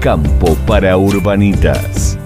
[0.00, 2.18] Campo para Urbanitas.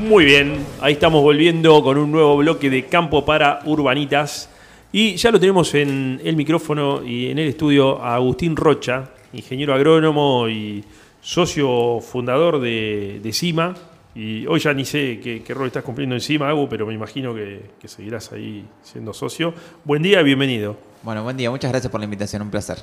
[0.00, 4.48] Muy bien, ahí estamos volviendo con un nuevo bloque de Campo para Urbanitas.
[4.90, 9.74] Y ya lo tenemos en el micrófono y en el estudio a Agustín Rocha, ingeniero
[9.74, 10.82] agrónomo y
[11.20, 13.74] socio fundador de, de CIMA.
[14.14, 16.94] Y hoy ya ni sé qué, qué rol estás cumpliendo en CIMA, Agu, pero me
[16.94, 19.52] imagino que, que seguirás ahí siendo socio.
[19.84, 20.76] Buen día, bienvenido.
[21.02, 22.78] Bueno, buen día, muchas gracias por la invitación, un placer.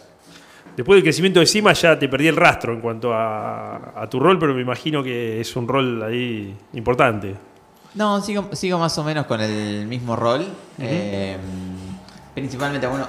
[0.76, 4.20] Después del crecimiento de CIMA ya te perdí el rastro en cuanto a, a tu
[4.20, 7.36] rol, pero me imagino que es un rol ahí importante.
[7.96, 10.46] No, sigo, sigo más o menos con el mismo rol.
[10.80, 11.38] Eh,
[12.34, 13.08] principalmente, bueno,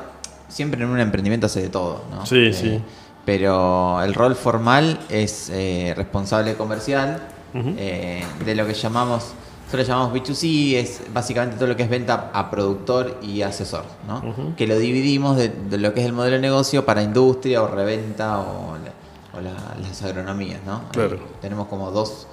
[0.48, 2.24] siempre en un emprendimiento hace de todo, ¿no?
[2.26, 2.80] Sí, Eh, sí.
[3.24, 7.22] Pero el rol formal es eh, responsable comercial
[7.54, 9.32] Eh, de lo que llamamos,
[9.64, 14.54] nosotros llamamos B2C, es básicamente todo lo que es venta a productor y asesor, ¿no?
[14.56, 17.68] Que lo dividimos de, de lo que es el modelo de negocio para industria o
[17.68, 20.82] reventa o, la- o la- las agronomías, ¿no?
[20.92, 21.18] Claro.
[21.40, 22.26] Tenemos como dos,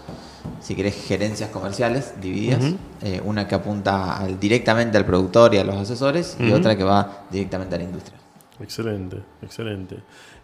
[0.61, 2.63] si querés, gerencias comerciales divididas.
[3.01, 6.83] Eh, una que apunta al- directamente al productor y a los asesores y otra que
[6.83, 8.17] va directamente a la industria.
[8.61, 9.97] Excelente, excelente.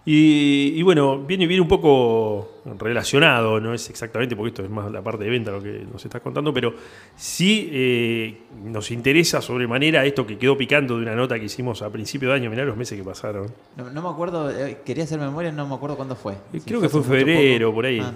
[0.08, 4.92] Y, y bueno, viene, viene un poco relacionado, no es exactamente porque esto es más
[4.92, 6.76] la parte de venta lo que nos estás contando, pero
[7.16, 11.90] sí eh, nos interesa sobremanera esto que quedó picando de una nota que hicimos a
[11.90, 13.52] principio de año, mirá los meses que pasaron.
[13.76, 16.36] No, no me acuerdo, eh, quería hacer memoria, no me acuerdo cuándo fue.
[16.52, 18.00] Si creo que fue en febrero, por ahí.
[18.00, 18.14] Ah.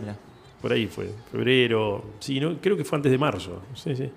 [0.62, 3.64] Por ahí fue, febrero, sí, no, creo que fue antes de marzo.
[3.74, 4.12] Sí, sí.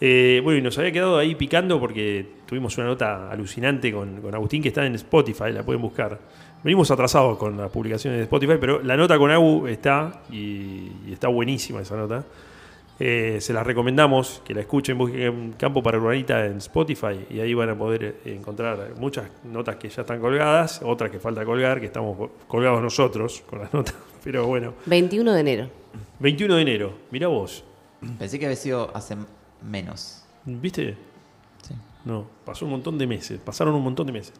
[0.00, 4.34] Eh, bueno, y nos había quedado ahí picando porque tuvimos una nota alucinante con, con
[4.34, 6.18] Agustín que está en Spotify, la pueden buscar.
[6.62, 11.12] Venimos atrasados con las publicaciones de Spotify, pero la nota con Agu está y, y
[11.12, 12.24] está buenísima esa nota.
[12.98, 17.52] Eh, se las recomendamos, que la escuchen, busquen Campo para Urbanita en Spotify y ahí
[17.52, 21.86] van a poder encontrar muchas notas que ya están colgadas, otras que falta colgar, que
[21.86, 23.94] estamos colgados nosotros con las notas,
[24.24, 24.74] pero bueno.
[24.86, 25.70] 21 de enero.
[26.20, 27.64] 21 de enero, mira vos,
[28.18, 29.16] Pensé que había sido hace
[29.66, 30.22] menos.
[30.46, 30.96] ¿viste?
[31.66, 31.74] Sí.
[32.04, 34.34] No, pasó un montón de meses, pasaron un montón de meses.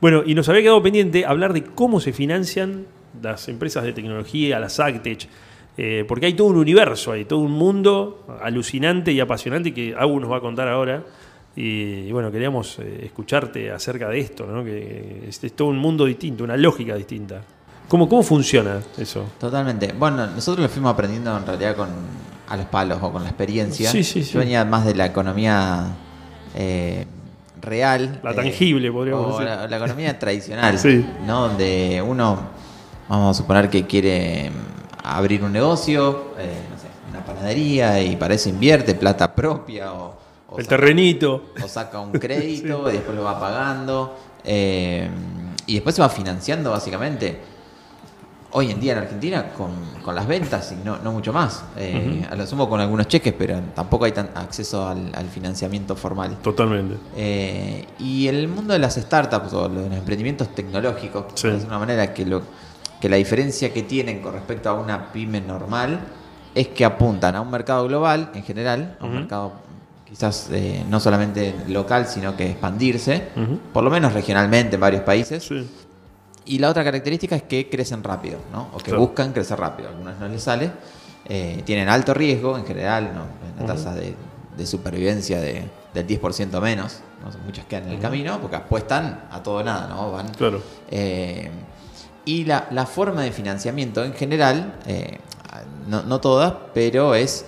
[0.00, 2.86] Bueno, y nos había quedado pendiente hablar de cómo se financian
[3.20, 5.28] las empresas de tecnología, las Actech,
[5.76, 10.20] eh, porque hay todo un universo, hay todo un mundo alucinante y apasionante que Agu
[10.20, 11.04] nos va a contar ahora.
[11.56, 14.62] Y, y bueno, queríamos eh, escucharte acerca de esto, ¿no?
[14.62, 17.42] que es, es todo un mundo distinto, una lógica distinta.
[17.88, 19.24] ¿Cómo, cómo funciona eso?
[19.40, 19.92] Totalmente.
[19.98, 21.88] Bueno, nosotros lo fuimos aprendiendo en realidad con
[22.48, 23.90] a los palos o con la experiencia.
[23.90, 24.32] Sí, sí, sí.
[24.32, 25.86] Yo venía más de la economía
[26.54, 27.06] eh,
[27.60, 28.20] real.
[28.22, 29.44] La eh, tangible, podríamos o decir.
[29.46, 31.04] La, la economía tradicional, Sí.
[31.26, 31.48] ¿no?
[31.48, 32.38] Donde uno,
[33.08, 38.16] vamos a suponer que quiere mm, abrir un negocio, eh, no sé, una panadería, y
[38.16, 40.14] para eso invierte plata propia o,
[40.48, 41.52] o El saca- terrenito.
[41.62, 44.16] o saca un crédito y después lo va pagando.
[44.44, 45.08] eh,
[45.66, 47.38] y después se va financiando básicamente.
[48.50, 49.70] Hoy en día en Argentina con,
[50.02, 51.64] con las ventas y no, no mucho más.
[51.76, 55.94] Eh, A lo sumo con algunos cheques, pero tampoco hay tan acceso al, al financiamiento
[55.94, 56.38] formal.
[56.42, 56.96] Totalmente.
[57.14, 61.48] Eh, y el mundo de las startups o los emprendimientos tecnológicos, Sí.
[61.48, 62.40] es una manera que, lo,
[63.00, 66.00] que la diferencia que tienen con respecto a una pyme normal
[66.54, 69.52] es que apuntan a un mercado global en general, a un mercado
[70.08, 73.24] quizás eh, no solamente local, sino que expandirse,
[73.74, 75.44] por lo menos regionalmente en varios países.
[75.44, 75.68] Sí.
[76.48, 78.68] Y la otra característica es que crecen rápido, ¿no?
[78.72, 79.00] O que Claro.
[79.00, 79.88] buscan crecer rápido.
[79.88, 80.70] A algunos no les sale.
[81.26, 83.24] Eh, tienen alto riesgo en general, ¿no?
[83.62, 84.14] Una tasa de,
[84.56, 87.00] de supervivencia de, del 10% menos.
[87.22, 87.30] ¿no?
[87.44, 90.10] Muchas quedan en el camino porque apuestan a todo o nada, ¿no?
[90.12, 90.62] Van, Claro.
[90.90, 91.50] eh,
[92.24, 95.18] y la, la forma de financiamiento en general, eh,
[95.86, 97.44] no, no todas, pero es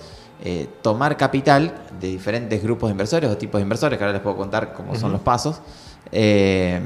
[0.81, 4.35] tomar capital de diferentes grupos de inversores o tipos de inversores, que ahora les puedo
[4.37, 5.61] contar cómo son los pasos,
[6.11, 6.81] eh,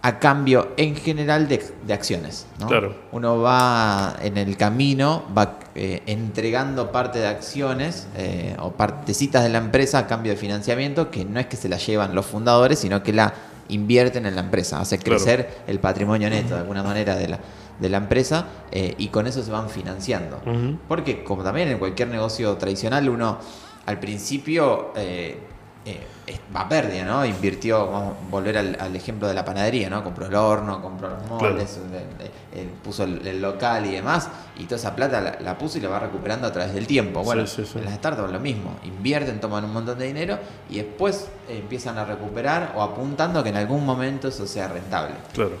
[0.00, 2.46] a cambio en general de, de acciones.
[2.60, 2.68] ¿no?
[2.68, 2.94] Claro.
[3.12, 9.48] Uno va en el camino, va eh, entregando parte de acciones eh, o partecitas de
[9.48, 12.78] la empresa a cambio de financiamiento, que no es que se la llevan los fundadores,
[12.78, 13.34] sino que la
[13.70, 15.16] invierten en la empresa, hace Claro.
[15.22, 17.38] crecer el patrimonio neto de alguna manera de la,
[17.78, 20.40] de la empresa eh, y con eso se van financiando.
[20.86, 23.38] Porque como también en cualquier negocio tradicional, uno
[23.84, 24.92] al principio
[25.90, 27.24] eh, va a pérdida, ¿no?
[27.24, 30.04] Invirtió, vamos a volver al, al ejemplo de la panadería, ¿no?
[30.04, 31.78] Compró el horno, compró los moldes,
[32.82, 36.00] puso el, local y demás, y toda esa plata la, la puso y la va
[36.00, 37.22] recuperando a través del tiempo.
[37.22, 37.78] Bueno, Sí, sí, sí.
[37.78, 40.38] en las startups lo mismo, invierten, toman un montón de dinero
[40.68, 44.68] y después eh, empiezan a recuperar o apuntando a que en algún momento eso sea
[44.68, 45.52] rentable Claro.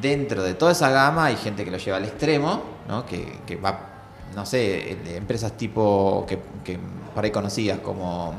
[0.00, 3.06] dentro de toda esa gama hay gente que lo lleva al extremo, ¿no?
[3.06, 3.78] que, que va,
[4.34, 6.78] no sé, empresas tipo que, que
[7.14, 8.34] por ahí conocidas como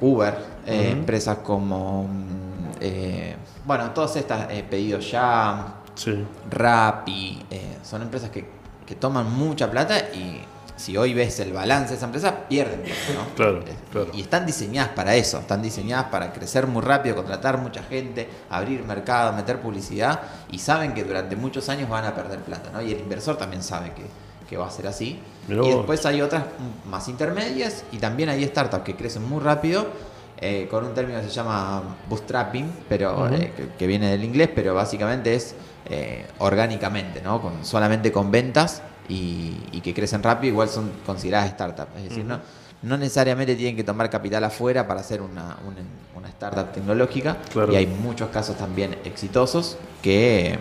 [0.00, 0.34] Uber,
[0.66, 6.24] eh, empresas como, mm, eh, bueno, todas estas, eh, pedidos ya, Sí.
[6.48, 8.48] Rappi, eh, son empresas que,
[8.86, 10.40] que toman mucha plata y
[10.76, 13.34] si hoy ves el balance de esa empresa, pierden plata, ¿no?
[13.34, 14.10] Claro, claro.
[14.14, 18.84] Y están diseñadas para eso, están diseñadas para crecer muy rápido, contratar mucha gente, abrir
[18.84, 20.20] mercado, meter publicidad
[20.52, 22.80] y saben que durante muchos años van a perder plata, ¿no?
[22.80, 24.04] Y el inversor también sabe que,
[24.48, 25.18] que va a ser así.
[25.46, 25.76] Mirá y vos.
[25.76, 26.44] después hay otras
[26.90, 29.86] más intermedias y también hay startups que crecen muy rápido
[30.40, 34.50] eh, con un término que se llama bootstrapping, pero eh, que, que viene del inglés,
[34.54, 35.54] pero básicamente es
[35.90, 37.40] eh, orgánicamente, ¿no?
[37.40, 41.96] Con, solamente con ventas y, y que crecen rápido, igual son consideradas startups.
[41.96, 42.40] Es decir, no,
[42.82, 45.80] no necesariamente tienen que tomar capital afuera para hacer una, una,
[46.14, 47.38] una startup tecnológica.
[47.52, 47.72] Claro.
[47.72, 50.58] Y hay muchos casos también exitosos que,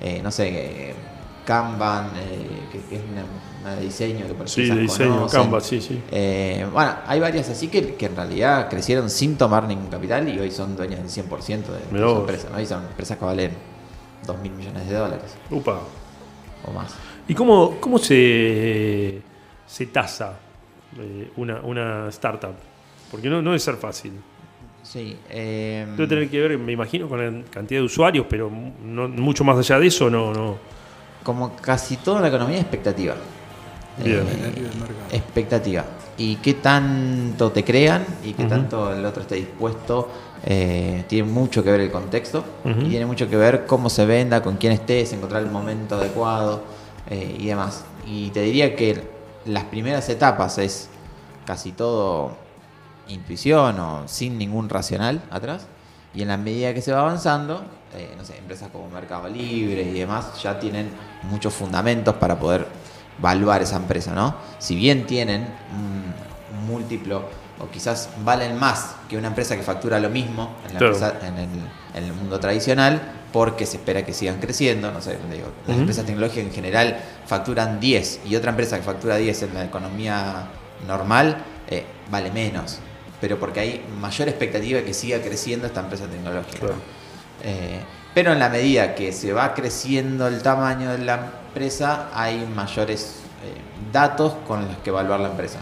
[0.00, 0.48] eh, no sé,
[0.90, 0.94] eh,
[1.44, 3.24] Kanban, eh, que, que es una,
[3.62, 5.42] una de diseño que por Sí, de diseño, conocen.
[5.42, 6.00] Canva, sí, sí.
[6.10, 10.38] Eh, bueno, hay varias así que, que en realidad crecieron sin tomar ningún capital y
[10.38, 12.48] hoy son dueñas del 100% de, su empresa.
[12.50, 12.60] ¿no?
[12.60, 13.52] Y son empresas que valen
[14.26, 15.80] 2 mil millones de dólares Upa.
[16.66, 16.94] o más.
[17.28, 19.20] ¿Y cómo, cómo se,
[19.66, 20.38] se tasa
[20.98, 22.54] eh, una, una startup?
[23.10, 24.12] Porque no, no debe ser fácil.
[24.82, 25.16] Sí.
[25.30, 28.50] eh, Debe tener que ver, me imagino, con la cantidad de usuarios, pero
[28.84, 30.32] no, mucho más allá de eso, no.
[30.32, 30.56] no.
[31.22, 33.14] Como casi toda la economía, expectativa.
[33.98, 34.20] Bien.
[34.20, 35.06] Expectativa del mercado.
[35.12, 35.84] expectativa.
[36.18, 40.08] Y qué tanto te crean y qué tanto el otro esté dispuesto.
[40.44, 44.42] eh, tiene mucho que ver el contexto y tiene mucho que ver cómo se venda,
[44.42, 46.62] con quién estés, encontrar el momento adecuado
[47.08, 47.84] eh, y demás.
[48.06, 49.08] Y te diría que
[49.46, 50.88] las primeras etapas es
[51.46, 52.36] casi todo
[53.08, 55.66] intuición o sin ningún racional atrás.
[56.14, 57.62] Y en la medida que se va avanzando,
[57.96, 60.90] eh, no sé, empresas como Mercado Libre y demás ya tienen
[61.24, 62.66] muchos fundamentos para poder
[63.18, 64.34] evaluar esa empresa, ¿no?
[64.58, 67.24] Si bien tienen un, un múltiplo
[67.60, 70.94] o quizás valen más que una empresa que factura lo mismo en, la Claro.
[70.96, 71.48] empresa- en el,
[71.94, 73.00] en el mundo tradicional,
[73.32, 77.78] porque se espera que sigan creciendo, no sé, digo, las empresas tecnológicas en general facturan
[77.80, 80.48] 10 y otra empresa que factura 10 en la economía
[80.86, 81.36] normal
[81.68, 82.78] eh, vale menos,
[83.20, 86.58] pero porque hay mayor expectativa de que siga creciendo esta empresa tecnológica.
[86.58, 86.74] Claro.
[87.42, 87.80] Eh,
[88.14, 91.14] pero en la medida que se va creciendo el tamaño de la
[91.48, 93.54] empresa, hay mayores eh,
[93.92, 95.58] datos con los que evaluar la empresa.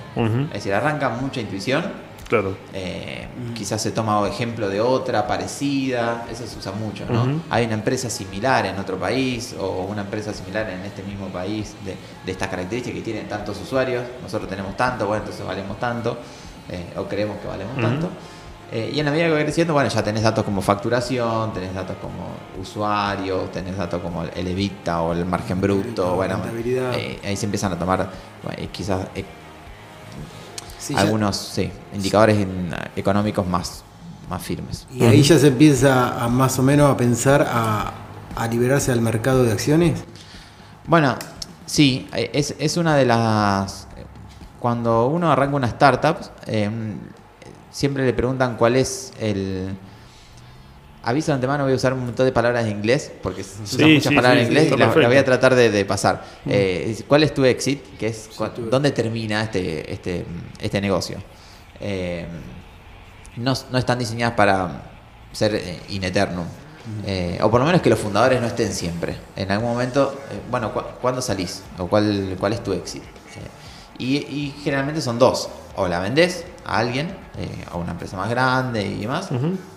[0.48, 1.84] Es decir, arranca mucha intuición,
[2.28, 2.56] Claro.
[2.72, 7.40] eh, quizás se toma ejemplo de otra parecida, eso se usa mucho, ¿no?
[7.50, 11.74] Hay una empresa similar en otro país o una empresa similar en este mismo país
[11.84, 11.96] de,
[12.26, 16.18] de estas características que tienen tantos usuarios, nosotros tenemos tanto, bueno, entonces valemos tanto,
[16.68, 18.08] eh, o creemos que valemos tanto.
[18.72, 21.74] Eh, y en la medida que va creciendo, bueno, ya tenés datos como facturación, tenés
[21.74, 22.28] datos como
[22.60, 26.38] usuarios, tenés datos como el EBITDA o el margen bruto, bueno,
[26.94, 28.08] eh, ahí se empiezan a tomar
[28.44, 29.24] bueno, eh, quizás eh,
[30.78, 32.46] Sí, ya- algunos sí, indicadores
[32.96, 33.82] económicos más,
[34.28, 34.86] más firmes.
[34.92, 37.92] y ahí ya se empieza a más o menos a pensar a,
[38.36, 40.04] a liberarse al mercado de acciones.
[40.86, 41.16] Bueno,
[41.66, 43.88] sí, es, es una de las...
[44.60, 46.16] Cuando uno arranca una startup,
[47.70, 49.76] siempre le preguntan cuál es el...
[51.02, 53.78] Aviso de antemano, voy a usar un montón de palabras en inglés, porque se usan
[53.78, 55.54] Sí, muchas sí, palabras sí, en inglés sí, y está la, la voy a tratar
[55.54, 56.22] de, de pasar.
[56.46, 57.82] Eh, es- ¿Cuál es tu exit?
[57.98, 60.26] Que es cua- tu- dónde termina este, este,
[60.60, 61.16] este negocio.
[61.80, 62.26] Eh,
[63.36, 64.82] no, no están diseñadas para
[65.32, 66.44] ser eh, in eternum.
[67.06, 69.16] Eh, o por lo menos que los fundadores no estén siempre.
[69.36, 71.62] En algún momento, eh, bueno, cu- ¿cuándo salís?
[71.78, 73.06] ¿O cuál, cuál es tu éxito?
[74.00, 75.48] Y, y generalmente son dos.
[75.76, 79.28] O la vendés a alguien, eh, a una empresa más grande y demás,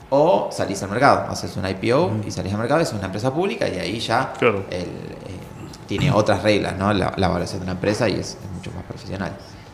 [0.10, 1.30] o salís al mercado.
[1.30, 4.66] Haces un IPO y salís al mercado, es una empresa pública y ahí ya Claro.
[4.70, 4.88] el, eh,
[5.88, 6.94] tiene otras reglas, ¿no?
[6.94, 9.34] La, la evaluación de una empresa y es, es mucho más profesional.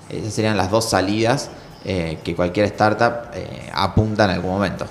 [0.10, 1.51] Esas serían las dos salidas
[1.86, 4.86] eh, que cualquier startup eh, apunta en algún momento.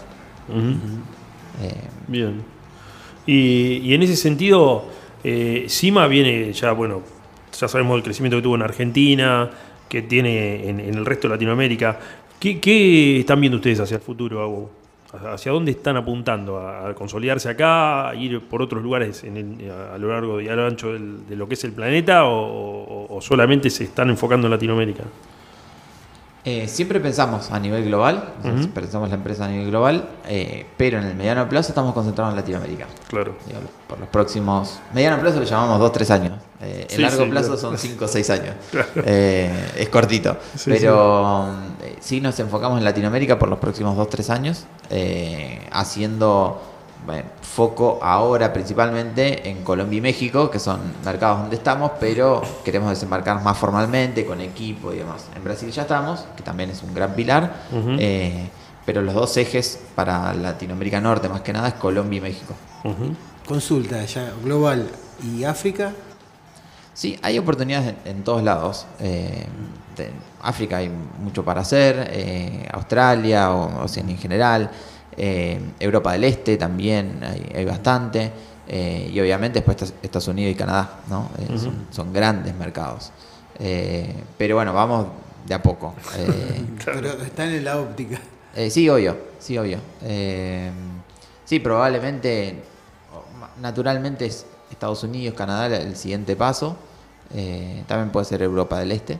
[1.62, 1.75] Eh,
[2.07, 2.43] Bien.
[3.27, 4.85] Y, y en ese sentido,
[5.69, 7.03] Cima viene ya, bueno,
[7.59, 9.50] ya sabemos el crecimiento que tuvo en Argentina,
[9.88, 11.99] que tiene en, el resto de Latinoamérica.
[12.38, 14.71] ¿Qué, qué están viendo ustedes hacia el futuro?
[15.33, 16.59] ¿Hacia dónde están apuntando?
[16.61, 18.11] ¿A, consolidarse acá?
[18.11, 21.35] ¿A ir por otros lugares en el- a, lo largo y a lo ancho de
[21.37, 22.25] lo que es el planeta?
[22.27, 25.05] ¿O, o- o solamente se están enfocando en Latinoamérica?
[26.50, 28.73] Eh, siempre pensamos a nivel global, nosotros Ujú.
[28.75, 32.37] pensamos la empresa a nivel global, eh, pero en el mediano plazo estamos concentrados en
[32.37, 32.87] Latinoamérica.
[33.07, 33.37] Claro.
[33.47, 34.78] Digo, por los próximos.
[34.95, 36.33] Mediano plazo lo llamamos 2-3 años.
[36.62, 37.61] Eh, en Sí, largo sí, plazo claro.
[37.61, 38.55] son 5 o 6 años.
[38.71, 38.88] Claro.
[39.05, 40.38] Eh, es cortito.
[40.57, 41.49] Sí, pero
[41.83, 46.62] eh, sí nos enfocamos en Latinoamérica por los próximos 2-3 años, eh, haciendo
[47.09, 52.91] bueno, foco ahora principalmente en Colombia y México, que son mercados donde estamos, pero queremos
[52.91, 55.25] desembarcar más formalmente, con equipo y demás.
[55.35, 57.50] En Brasil ya estamos, que también es un gran pilar.
[57.99, 58.50] Eh,
[58.85, 62.53] pero los dos ejes para Latinoamérica Norte más que nada es Colombia y México.
[63.47, 64.87] Consulta, ya global
[65.25, 65.93] y África.
[66.93, 68.87] Sí, hay oportunidades en, en todos lados.
[69.00, 69.47] Eh,
[69.97, 70.11] de-
[70.43, 70.91] África hay
[71.23, 74.71] mucho para hacer, eh, Australia, o, Oceanía en general,
[75.19, 78.31] eh, Europa del Este también hay, hay bastante,
[78.69, 81.31] eh, y obviamente después Estados Unidos y Canadá, ¿no?
[81.39, 83.11] Eh, son, son grandes mercados.
[83.59, 85.07] Eh, pero bueno, vamos
[85.47, 85.95] de a poco.
[86.17, 88.21] Eh, Pero están en la óptica.
[88.55, 89.79] eh, sí, obvio, sí, obvio.
[90.03, 90.71] Eh,
[91.45, 92.63] sí, probablemente,
[93.61, 96.77] naturalmente es Estados Unidos, Canadá el siguiente paso.
[97.35, 99.19] Eh, también puede ser Europa del Este.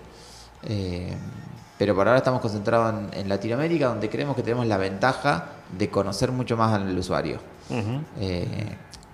[1.79, 5.89] Pero por ahora estamos concentrados en, en Latinoamérica, donde creemos que tenemos la ventaja de
[5.89, 7.39] conocer mucho más al usuario.
[8.21, 8.47] Eh,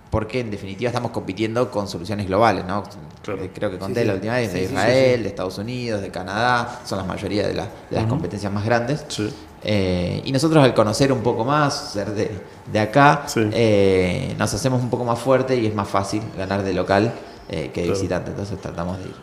[0.09, 2.83] porque en definitiva estamos compitiendo con soluciones globales, ¿no?
[3.21, 3.43] Claro.
[3.43, 4.07] Eh, Creo que conté Sí, sí.
[4.07, 5.23] la última vez, Sí, de sí, sí, Israel, sí.
[5.23, 9.05] de Estados Unidos, de Canadá, son la mayoría de, la- de las competencias más grandes.
[9.09, 9.33] Sí.
[9.63, 12.31] Eh, y nosotros al conocer un poco más, ser de,
[12.71, 13.41] de acá, Sí.
[13.51, 17.11] eh, nos hacemos un poco más fuerte y es más fácil ganar de local
[17.49, 17.93] eh, que de Claro.
[17.99, 18.31] visitante.
[18.31, 19.15] Entonces tratamos de ir.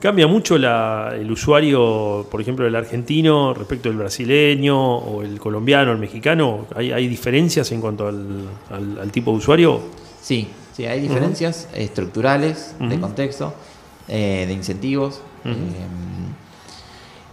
[0.00, 5.92] ¿Cambia mucho la- el usuario, por ejemplo, del argentino respecto del brasileño o el colombiano,
[5.92, 6.66] el mexicano?
[6.74, 9.80] ¿Hay, hay diferencias en cuanto al, al- al tipo de usuario?
[10.22, 13.52] Sí, sí, hay diferencias estructurales de contexto,
[14.08, 15.20] eh, de incentivos.
[15.44, 15.52] Eh,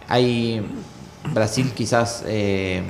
[0.08, 0.62] hay
[1.32, 2.82] Brasil quizás eh,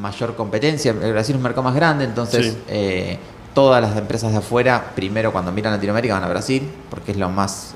[0.00, 0.92] mayor competencia.
[1.02, 3.18] El Brasil es un mercado más grande, entonces Sí.
[3.54, 7.28] todas las empresas de afuera, primero cuando miran Latinoamérica van a Brasil, porque es lo
[7.28, 7.74] más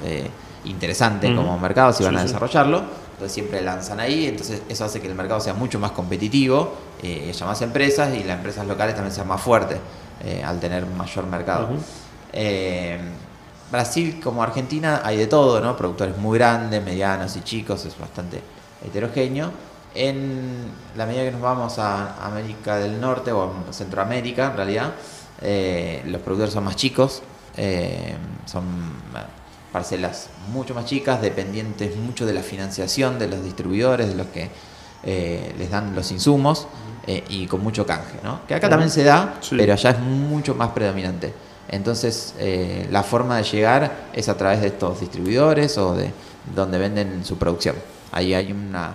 [0.64, 2.26] interesante como mercado si van a sí.
[2.26, 3.04] desarrollarlo.
[3.14, 7.30] Entonces siempre lanzan ahí, entonces eso hace que el mercado sea mucho más competitivo, eh,
[7.30, 9.78] haya más empresas y las empresas locales también sean más fuertes
[10.24, 11.68] eh, al tener mayor mercado.
[12.32, 12.98] Eh,
[13.70, 15.76] Brasil como Argentina hay de todo, ¿no?
[15.76, 18.42] Productores muy grandes, medianos y chicos, es bastante
[18.84, 19.52] heterogéneo.
[19.94, 24.92] En la medida que nos vamos a América del Norte o a Centroamérica, en realidad,
[25.40, 27.22] eh, los productores son más chicos,
[28.46, 28.64] son
[29.74, 34.48] parcelas mucho más chicas, dependientes mucho de la financiación de los distribuidores, de los que
[35.02, 36.68] eh, les dan los insumos
[37.08, 38.42] eh, y con mucho canje, ¿no?
[38.46, 39.56] Que acá también se da, Sí.
[39.58, 41.34] pero allá es mucho más predominante.
[41.68, 46.12] Entonces, eh, la forma de llegar es a través de estos distribuidores o de
[46.54, 47.74] donde venden su producción.
[48.12, 48.94] Ahí hay una,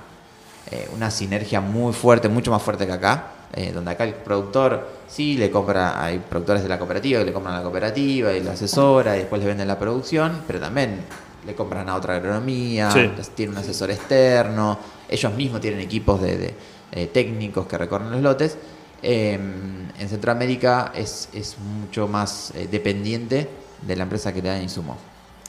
[0.96, 5.38] una sinergia muy fuerte, mucho más fuerte que acá, eh, donde acá el productor sí
[5.38, 8.52] le compra, hay productores de la cooperativa que le compran a la cooperativa y la
[8.52, 11.02] asesora y después le venden la producción, pero también
[11.46, 13.10] le compran a otra agronomía, Sí.
[13.36, 14.78] tiene un asesor externo,
[15.08, 16.54] ellos mismos tienen equipos de, de,
[16.92, 18.58] eh, técnicos que recorren los lotes.
[19.02, 23.48] Eh, en Centroamérica es, es mucho más eh, dependiente
[23.82, 24.98] de la empresa que le da el insumo.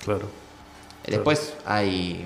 [0.04, 0.28] Claro.
[1.06, 2.24] Después hay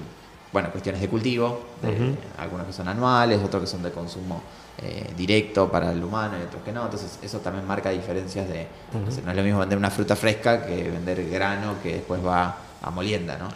[0.52, 4.42] bueno, cuestiones de cultivo, de- algunos que son anuales, otros que son de consumo
[4.82, 6.84] eh, directo para el humano y otros que no.
[6.84, 8.66] Entonces eso también marca diferencias de...
[8.94, 9.08] Ujú.
[9.08, 12.24] o sea, no es lo mismo vender una fruta fresca que vender grano que después
[12.24, 13.48] va a molienda, ¿no?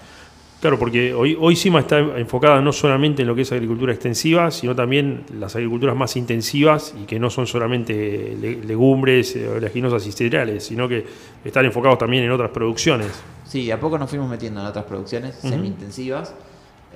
[0.60, 4.50] Claro, porque hoy, hoy CIMA está enfocada no solamente en lo que es agricultura extensiva,
[4.50, 10.04] sino también las agriculturas más intensivas y que no son solamente le- legumbres, eh, oleaginosas
[10.08, 11.06] y cereales, sino que
[11.44, 13.06] están enfocados también en otras producciones.
[13.46, 16.34] Sí, a poco nos fuimos metiendo en otras producciones semi-intensivas.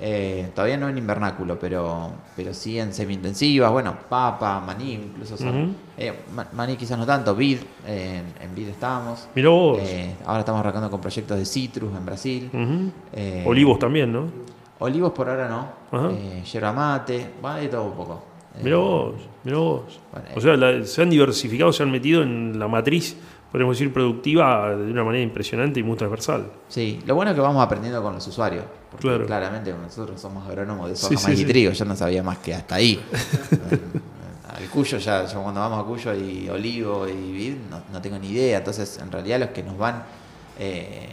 [0.01, 3.71] Eh, todavía no en invernáculo, pero, pero sí en semi-intensivas.
[3.71, 5.77] Bueno, papa, maní, incluso son.
[5.97, 9.29] Eh, ma- maní quizás no tanto, vid, eh, en, en vid estábamos.
[9.35, 9.79] Mirá vos.
[9.81, 12.51] Eh, ahora estamos arrancando con proyectos de citrus en Brasil.
[13.13, 14.27] Eh, Olivos también, ¿no?
[14.81, 16.13] Olivos por ahora no.
[16.43, 18.25] Yerba mate, va de todo un poco.
[18.63, 20.01] Mirá vos, mirá vos.
[20.11, 23.17] Bueno, O sea, la- se han diversificado, se han metido en la matriz,
[23.53, 26.51] podemos decir, productiva de una manera impresionante y muy transversal.
[26.69, 28.65] Sí, lo bueno es que vamos aprendiendo con los usuarios.
[28.91, 29.27] Porque Claro.
[29.27, 31.73] claramente nosotros somos agrónomos de soja, sí, maíz y trigo.
[31.73, 33.01] Yo no sabía más que hasta ahí.
[33.71, 38.03] Eh, Al Cuyo, ya, yo cuando vamos a Cuyo y olivo y vid, no, no
[38.03, 38.59] tengo ni idea.
[38.59, 40.03] Entonces, en realidad, los que nos van
[40.59, 41.09] eh,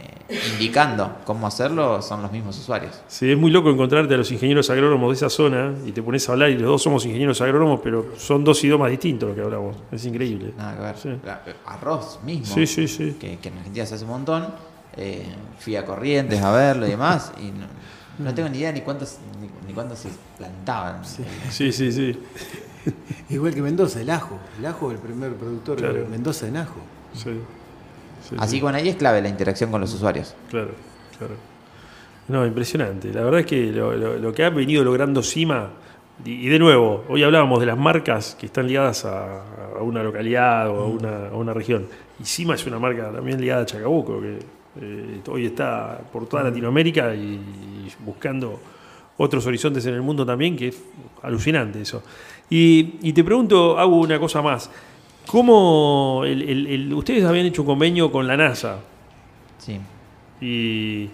[0.52, 3.00] indicando cómo hacerlo son los mismos usuarios.
[3.08, 6.28] Sí, es muy loco encontrarte a los ingenieros agrónomos de esa zona y te pones
[6.28, 9.42] a hablar y los dos somos ingenieros agrónomos, pero son dos idiomas distintos los que
[9.42, 9.76] hablamos.
[9.90, 10.52] Es increíble.
[10.56, 10.96] Nada que ver.
[10.96, 11.08] Sí.
[11.24, 12.54] La- Arroz mismo.
[12.54, 13.16] Sí, sí, sí.
[13.18, 14.46] que, que en Argentina se hace un montón.
[14.96, 15.24] Eh,
[15.58, 17.32] fui a Corrientes a verlo y demás.
[17.40, 17.66] Y no,
[18.24, 21.02] no tengo ni idea ni cuántos, ni, ni cuántos se plantaban.
[21.50, 22.18] Sí, sí, sí.
[23.30, 24.38] Igual que Mendoza, el ajo.
[24.58, 25.94] El ajo es el primer productor Claro.
[25.94, 26.76] de Mendoza en ajo.
[27.14, 27.30] sí.
[28.28, 28.56] Sí, Así sí.
[28.58, 30.34] que bueno, ahí es clave la interacción con los usuarios.
[30.50, 30.70] Claro,
[31.18, 31.34] claro.
[32.28, 33.12] No, impresionante.
[33.12, 35.68] La verdad es que lo, lo- lo que ha venido logrando Cima,
[36.24, 39.42] y, y de nuevo, hoy hablábamos de las marcas que están ligadas a,
[39.78, 41.86] a una localidad o a una, a una región.
[42.20, 44.38] Y Cima es una marca también ligada a Chacabuco, que
[44.80, 48.60] eh, hoy está por toda Latinoamérica y, y buscando
[49.16, 50.82] otros horizontes en el mundo también, que es
[51.22, 52.02] alucinante eso.
[52.48, 54.70] Y, y te pregunto, hago una cosa más.
[55.30, 58.78] ¿Cómo el- el- el- ustedes habían hecho un convenio con la NASA?
[59.58, 59.78] Sí.
[60.40, 61.08] Y,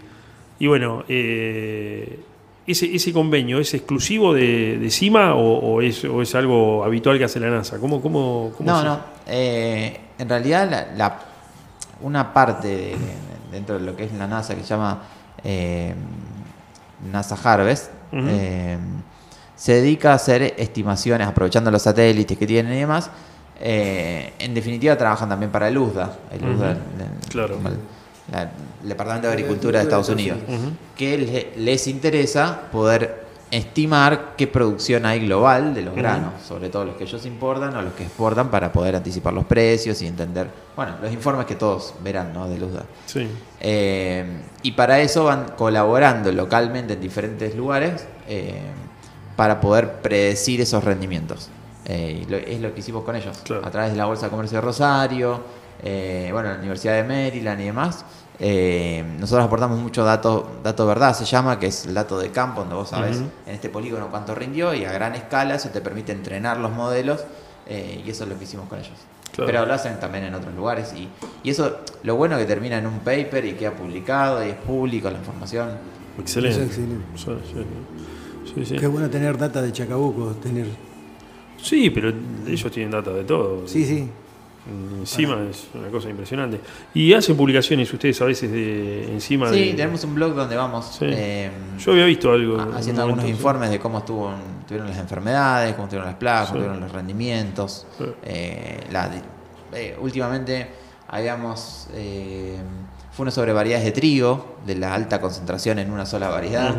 [0.59, 2.21] y bueno, eh,
[2.67, 7.19] ese, ese convenio es exclusivo de, de CIMA o, o es, o es algo habitual
[7.19, 7.79] que hace la NASA?
[7.79, 9.01] ¿Cómo, cómo, cómo No, se- no.
[9.27, 11.21] eh, en realidad, la, la-
[12.01, 12.97] una parte de- de-
[13.53, 15.03] dentro de lo que es la NASA que se llama
[15.45, 15.95] eh,
[17.13, 18.79] NASA Harvest eh,
[19.55, 23.11] se dedica a hacer estimaciones, aprovechando los satélites que tienen y demás.
[23.61, 26.45] Eh, en definitiva, trabajan también para el USDA, el.
[26.45, 27.57] USDA, el- Claro.
[27.57, 27.79] el-
[28.33, 28.43] la-
[28.83, 30.39] el Departamento de Agricultura de Estados Unidos,
[30.97, 36.85] que le- les interesa poder estimar qué producción hay global de los granos, sobre todo
[36.85, 40.49] los que ellos importan o los que exportan para poder anticipar los precios y entender,
[40.75, 42.49] bueno, los informes que todos verán, ¿no?
[42.49, 42.85] Del USDA.
[43.07, 43.29] Sí.
[43.61, 44.25] Eh,
[44.63, 48.61] y para eso van colaborando localmente en diferentes lugares eh,
[49.37, 51.49] para poder predecir esos rendimientos.
[51.89, 53.65] Eh, y lo- es lo que hicimos con ellos, Claro.
[53.65, 55.41] a través de la Bolsa de Comercio de Rosario,
[55.83, 58.05] eh, bueno, la Universidad de Maryland y demás.
[58.39, 62.61] Eh, nosotros aportamos mucho dato, dato verdad, se llama, que es el dato de campo,
[62.61, 66.13] donde vos sabés en este polígono cuánto rindió y a gran escala eso te permite
[66.13, 67.25] entrenar los modelos
[67.67, 68.93] eh, y eso es lo que hicimos con ellos.
[69.33, 69.47] Claro.
[69.47, 71.09] Pero lo hacen también en otros lugares y,
[71.45, 75.09] y eso, lo bueno que termina en un paper y queda publicado y es público
[75.11, 75.71] la información.
[76.19, 76.63] Excelente.
[76.63, 77.05] Es excelente.
[77.17, 77.25] Sí,
[78.45, 78.77] sí, sí, sí.
[78.77, 80.67] Qué bueno tener data de Chacabuco, tener...
[81.63, 82.13] Sí, pero
[82.47, 83.67] ellos tienen data de todo.
[83.67, 84.09] Sí, sí.
[84.99, 86.61] Encima es una cosa impresionante.
[86.93, 89.75] Y hacen publicaciones ustedes a veces de encima Sí, de.
[89.75, 91.05] tenemos un blog donde vamos Sí.
[91.09, 92.57] eh, Yo había visto algo.
[92.75, 93.31] haciendo algunos momento, sí.
[93.31, 94.33] informes de cómo estuvo,
[94.67, 96.65] tuvieron las enfermedades, cómo tuvieron las plagas, cómo Sí.
[96.65, 97.87] tuvieron los rendimientos.
[97.97, 98.05] Sí.
[98.25, 99.11] Eh, la-
[99.73, 100.67] eh, últimamente
[101.09, 101.87] habíamos...
[101.95, 102.57] eh,
[103.13, 106.75] fue uno sobre variedades de trigo, de la alta concentración en una sola variedad.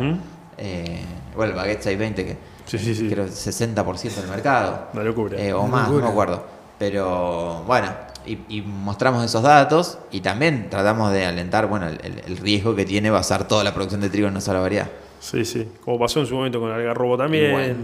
[0.58, 1.00] Eh,
[1.34, 2.36] bueno, el Baguette 620 que
[2.68, 3.08] Sí, sí, sí.
[3.08, 4.88] creo que 60% del mercado.
[4.92, 5.36] Una locura.
[5.40, 6.44] Eh, o Una más, no me acuerdo.
[6.78, 7.88] Pero bueno,
[8.26, 12.76] y, y mostramos esos datos y también tratamos de alentar bueno, el, el- el riesgo
[12.76, 14.88] que tiene basar toda la producción de trigo en una sola variedad.
[15.18, 15.66] Sí, sí.
[15.84, 17.46] Como pasó en su momento con Algarrobo también.
[17.50, 17.76] Igual.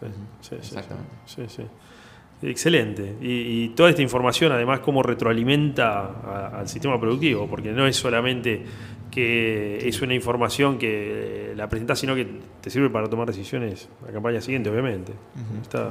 [0.00, 0.06] Sí,
[0.40, 1.10] sí, sí, Exactamente.
[1.26, 1.62] Sí, sí.
[2.40, 3.16] Excelente.
[3.20, 7.96] Y, y toda esta información, además, cómo retroalimenta a- al sistema productivo, porque no es
[7.96, 8.64] solamente
[9.18, 12.24] que es una información que la presentás, sino que
[12.60, 15.12] te sirve para tomar decisiones la campaña siguiente, obviamente.
[15.60, 15.90] Está,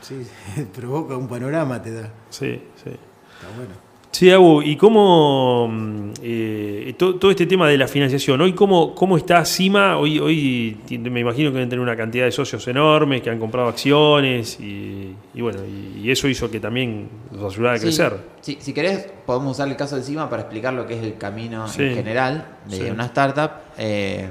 [0.00, 0.26] Sí,
[0.74, 2.10] provoca un panorama, te da.
[2.30, 2.88] sí, sí.
[2.88, 3.74] Está bueno.
[4.14, 8.38] Sí, Abu, ¿y cómo mm, eh, to- todo este tema de la financiación?
[8.42, 9.96] Hoy, ¿cómo, cómo está CIMA?
[9.96, 13.68] Hoy, hoy me imagino que deben tener una cantidad de socios enormes que han comprado
[13.68, 18.16] acciones y, y bueno, y, y eso hizo que también los ayudara a Sí, crecer.
[18.42, 21.16] sí, si querés, podemos usar el caso de CIMA para explicar lo que es el
[21.16, 21.82] camino Sí.
[21.82, 22.82] en general de Sí.
[22.90, 23.50] una startup.
[23.78, 24.26] Eh,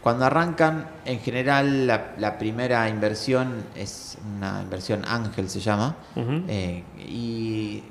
[0.00, 5.96] cuando arrancan, en general, la, la primera inversión es una inversión ángel, se llama.
[6.48, 7.82] Eh, y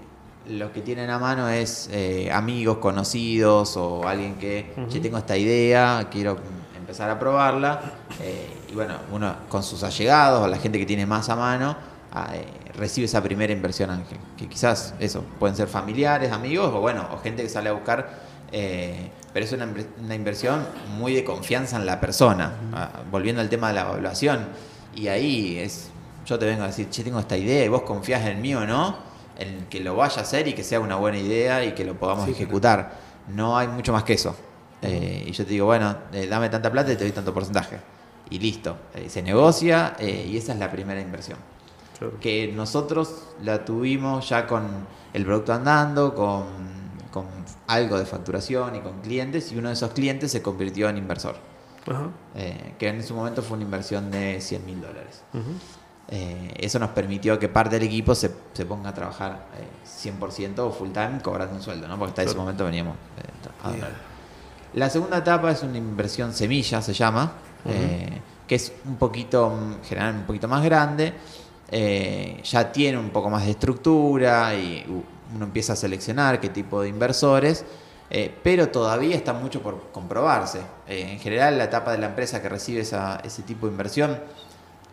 [0.47, 5.38] lo que tienen a mano es eh, amigos, conocidos o alguien que, che, tengo esta
[5.38, 6.38] idea, quiero
[6.77, 7.82] empezar a probarla.
[8.21, 11.75] Eh, y bueno, uno con sus allegados o la gente que tiene más a mano
[12.12, 14.17] ah, eh, recibe esa primera inversión ángel.
[14.38, 18.34] Que quizás eso, pueden ser familiares, amigos o bueno, o gente que sale a buscar.
[18.51, 19.67] pero es una,
[20.03, 20.65] una inversión
[20.97, 22.53] muy de confianza en la persona.
[22.73, 24.47] Ah, volviendo al tema de la evaluación.
[24.95, 25.89] Y ahí es,
[26.25, 28.65] yo te vengo a decir, che, tengo esta idea y vos confías en mí o
[28.65, 31.84] no, en que lo vaya a hacer y que sea una buena idea y que
[31.86, 32.93] lo podamos Sí, ejecutar.
[33.28, 34.36] No hay mucho más que eso.
[34.82, 37.80] Eh, y yo te digo, bueno, eh, dame tanta plata y te doy tanto porcentaje.
[38.30, 38.76] Y listo.
[38.96, 41.38] Eh, se negocia y esa es la primera inversión.
[41.98, 42.19] Claro.
[42.19, 44.65] Que nosotros la tuvimos ya con
[45.13, 46.46] el producto andando, con,
[47.12, 47.26] con
[47.67, 51.36] algo de facturación y con clientes, y uno de esos clientes se convirtió en inversor.
[51.86, 52.08] Ajá.
[52.80, 55.22] que en su momento fue una inversión de 100 mil dólares.
[55.34, 55.52] Ujú.
[56.15, 59.65] Eh, eso nos permitió que parte del equipo se, se ponga a trabajar eh,
[60.19, 61.97] 100% o full time cobrando un sueldo, ¿no?
[61.97, 63.91] porque hasta ese momento veníamos eh, a donar.
[64.76, 67.32] La segunda etapa es una inversión semilla, se llama,
[67.65, 69.52] eh, que es un poquito,
[69.88, 71.13] generalmente un poquito más grande,
[71.71, 74.86] eh, ya tiene un poco más de estructura y
[75.36, 77.65] uno empieza a seleccionar qué tipo de inversores,
[78.12, 80.60] eh, pero todavía está mucho por comprobarse.
[80.88, 84.19] Eh, en general, la etapa de la empresa que recibe esa- ese tipo de inversión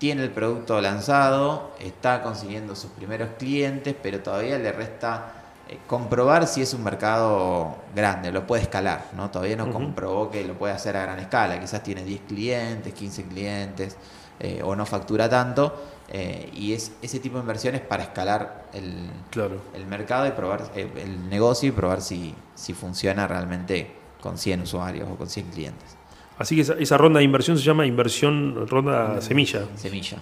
[0.00, 5.32] tiene el producto lanzado, está consiguiendo sus primeros clientes, pero todavía le resta
[5.68, 9.30] eh, comprobar si es un mercado grande, lo puede escalar, ¿no?
[9.30, 9.74] Todavía no Ujú.
[9.74, 13.96] comprobó que lo puede hacer a gran escala, quizás tiene 10 clientes, 15 clientes,
[14.40, 19.10] eh, o no factura tanto, eh, y es ese tipo de inversiones para escalar el,
[19.30, 19.60] Claro.
[19.74, 25.06] el mercado y probar el negocio y probar si, si funciona realmente con 100 usuarios
[25.12, 25.99] o con 100 clientes.
[26.40, 29.61] Así que esa, esa ronda de inversión se llama inversión ronda semilla.
[29.76, 30.18] Semilla.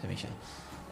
[0.00, 0.28] Semilla.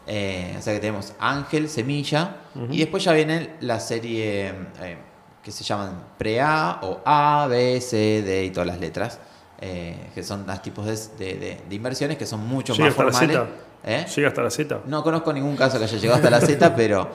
[0.07, 2.37] Eh, o sea que tenemos Ángel, Semilla.
[2.71, 4.97] Y después ya viene la serie eh,
[5.43, 9.19] que se llaman Pre-A o A, B, C, D y todas las letras.
[9.61, 12.91] eh, que son los tipos de, de- de- de inversiones que son mucho ¿Llega más
[12.93, 13.37] hasta la formales.
[13.83, 13.91] Z?
[13.91, 14.05] ¿Eh?
[14.15, 14.79] Llega hasta la Z.
[14.85, 17.09] No conozco ningún caso que haya llegado hasta la Z, pero,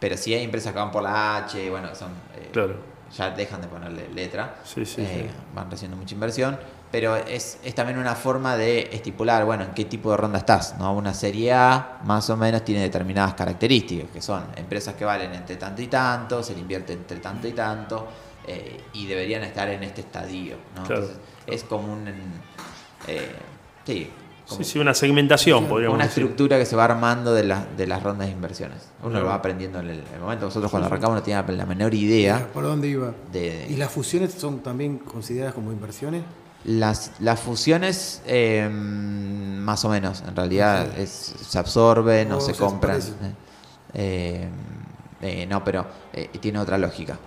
[0.00, 2.08] pero sí hay empresas que van por la H, bueno, son,
[2.52, 2.74] Claro.
[3.16, 5.36] Ya dejan de ponerle letra, Sí, sí, eh, sí.
[5.54, 6.58] van recibiendo mucha inversión,
[6.90, 10.76] pero es, es también una forma de estipular, bueno, en qué tipo de ronda estás,
[10.78, 10.92] ¿no?
[10.94, 15.56] Una serie A más o menos tiene determinadas características, que son empresas que valen entre
[15.56, 18.08] tanto y tanto, se le invierte entre tanto y tanto,
[18.46, 20.82] eh, y deberían estar en este estadio, ¿no?
[20.84, 21.02] Claro.
[21.02, 22.08] Entonces, es como un...
[23.08, 23.36] eh,
[23.86, 24.10] sí,
[24.52, 26.22] como- Sí, sí, una segmentación, podríamos una decir.
[26.22, 28.78] estructura que se va armando de, las de las rondas de inversiones.
[29.02, 30.46] Uno lo va aprendiendo en el, el momento.
[30.46, 33.12] Nosotros cuando arrancamos no teníamos la menor idea ¿Por dónde iba?
[33.32, 36.22] de ¿Y las fusiones son también consideradas como inversiones?
[36.64, 40.22] las, las fusiones, eh, más o menos.
[40.28, 43.00] En realidad es, se absorben o Oh, se se compran.
[43.94, 44.48] Eh,
[45.20, 47.18] eh, no, pero eh, tiene otra lógica.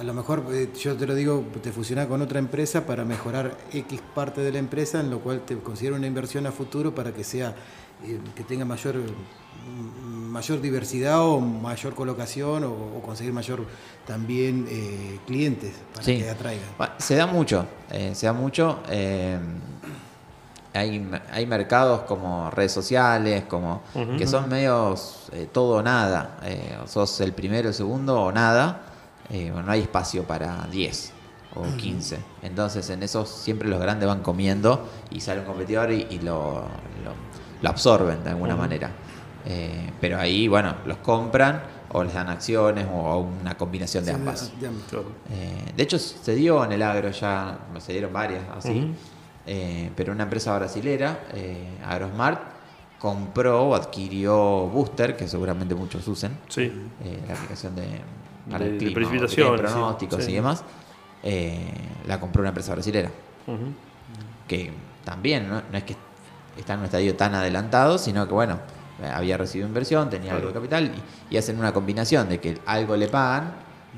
[0.00, 3.54] A lo mejor eh, yo te lo digo, te fusionás con otra empresa para mejorar
[3.72, 7.12] X parte de la empresa, en lo cual te considero una inversión a futuro para
[7.12, 7.54] que sea
[8.02, 13.66] eh, que tenga mayor mm, mayor diversidad o mayor colocación o, o conseguir mayor
[14.06, 16.16] también eh, clientes para Sí.
[16.16, 16.64] que atraigan.
[16.78, 18.78] Bueno, Se da mucho, eh, se da mucho.
[18.88, 19.38] eh,
[20.72, 23.82] hay, hay mercados como redes sociales, como
[24.16, 26.38] que son medios eh, todo o nada.
[26.44, 28.86] eh, o sos el primero, el segundo o nada.
[29.30, 31.12] Eh, bueno, no hay espacio para 10
[31.56, 32.18] o 15.
[32.42, 36.62] Entonces en esos siempre los grandes van comiendo y sale un competidor y, y lo,
[37.04, 37.30] lo-
[37.62, 38.90] lo absorben de alguna manera.
[39.46, 41.62] Eh, pero ahí, bueno, los compran
[41.92, 44.60] o les dan acciones o una combinación de Sí, ambas.
[44.60, 45.06] de- de- Claro.
[45.30, 48.92] Eh, de hecho, se dio en el agro ya, se dieron varias así,
[49.46, 52.40] eh, pero una empresa brasilera, eh, AgroSmart,
[52.98, 54.36] compró o adquirió
[54.68, 56.70] Booster, que seguramente muchos usen, Sí.
[57.02, 57.86] eh, la aplicación de,
[58.48, 60.30] para De- el de clima, precipitaciones, pronósticos sí.
[60.30, 60.64] y demás,
[61.22, 61.70] eh,
[62.06, 63.10] la compró una empresa brasilera,
[64.48, 64.72] que
[65.04, 65.96] también no, No es que
[66.56, 68.58] está en un estadio tan adelantado, sino que bueno,
[69.02, 70.92] eh, había recibido inversión, tenía algo de capital
[71.30, 73.52] y, y hacen una combinación de que algo le pagan,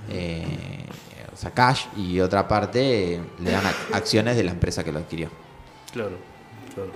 [0.08, 0.84] eh,
[1.32, 4.98] o sea, cash, y otra parte le dan ac- acciones de la empresa que lo
[5.00, 5.28] adquirió.
[5.92, 6.16] Claro,
[6.74, 6.90] claro.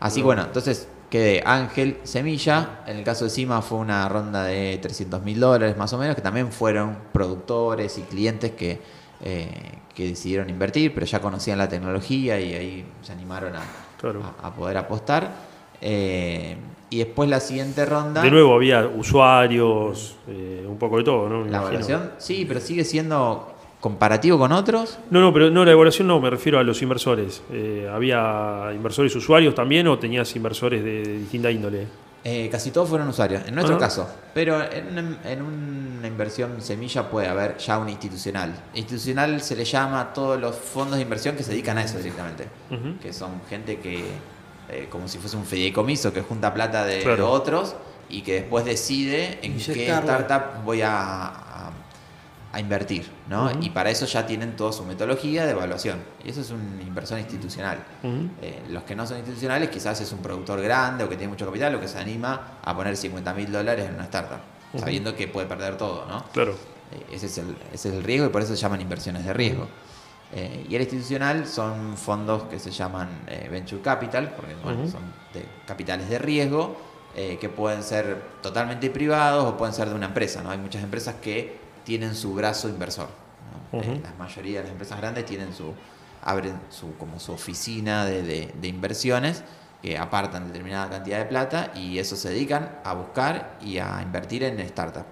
[0.00, 2.80] Así bueno, entonces quedé Ángel Semilla.
[2.86, 6.14] En el caso de Cima fue una ronda de 300 mil dólares más o menos,
[6.16, 8.80] que también fueron productores y clientes que,
[9.22, 9.48] eh,
[9.94, 13.62] que decidieron invertir, pero ya conocían la tecnología y ahí se animaron a,
[14.00, 14.22] Claro.
[14.42, 15.30] a- a poder apostar.
[15.80, 16.56] Eh,
[16.90, 18.22] y después la siguiente ronda.
[18.22, 21.38] De nuevo, había usuarios, eh, un poco de todo, ¿no?
[21.44, 21.68] Me La imagino.
[21.80, 23.55] evaluación, sí, pero sigue siendo
[23.90, 24.98] comparativo con otros.
[25.10, 27.40] No, no, pero no, la evaluación no, me refiero a los inversores.
[27.52, 31.86] Eh, ¿Había inversores usuarios también o tenías inversores de, de distinta índole?
[32.24, 33.78] Eh, casi todos fueron usuarios, en nuestro Ah.
[33.78, 34.08] caso.
[34.34, 38.52] Pero en una, en una inversión semilla puede haber ya un institucional.
[38.74, 41.98] Institucional se le llama a todos los fondos de inversión que se dedican a eso
[41.98, 42.48] directamente.
[43.00, 44.02] Que son gente que,
[44.68, 47.30] eh, como si fuese un fideicomiso, que junta plata de Claro.
[47.30, 47.76] otros
[48.08, 51.44] y que después decide en qué startup voy a,
[52.56, 53.10] a- invertir.
[53.28, 53.50] ¿no?
[53.60, 55.98] Y para eso ya tienen toda su metodología de evaluación.
[56.24, 57.78] Y eso es una inversión institucional.
[58.42, 61.46] Eh, los que no son institucionales quizás es un productor grande o que tiene mucho
[61.46, 64.38] capital o que se anima a poner 50 mil dólares en una startup,
[64.78, 66.24] sabiendo que puede perder todo, ¿no?
[66.32, 66.52] Claro.
[66.92, 69.32] Eh, ese, es el, ese es el riesgo y por eso se llaman inversiones de
[69.32, 69.66] riesgo.
[70.32, 73.08] Eh, y el institucional son fondos que se llaman
[73.50, 76.76] venture capital, porque bueno, son de capitales de riesgo,
[77.14, 80.50] que pueden ser totalmente privados o pueden ser de una empresa, ¿no?
[80.50, 83.08] Hay muchas empresas que tienen su brazo inversor.
[83.72, 83.80] ¿no?
[83.80, 85.72] Eh, la mayoría de las empresas grandes tienen su
[86.22, 89.44] abren su como su oficina de, de- de inversiones
[89.80, 94.42] que apartan determinada cantidad de plata y eso se dedican a buscar y a invertir
[94.42, 95.04] en startup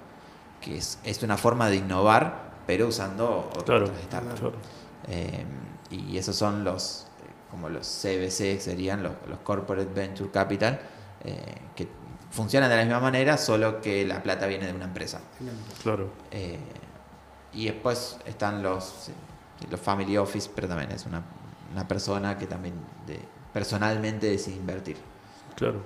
[0.60, 3.86] que es, es una forma de innovar pero usando otras Claro.
[4.06, 4.54] startups claro.
[5.08, 5.44] Eh,
[5.90, 10.80] y esos son los eh, como los CBC serían los, los corporate venture capital
[11.22, 11.36] eh,
[11.76, 11.86] que
[12.34, 15.20] funcionan de la misma manera solo que la plata viene de una empresa
[15.82, 16.10] Claro.
[16.30, 16.58] eh,
[17.52, 19.10] y después están los,
[19.70, 21.22] los family office, pero también es una,
[21.72, 22.74] una persona que también
[23.06, 23.20] de-
[23.52, 24.96] personalmente decide invertir.
[25.54, 25.80] Claro.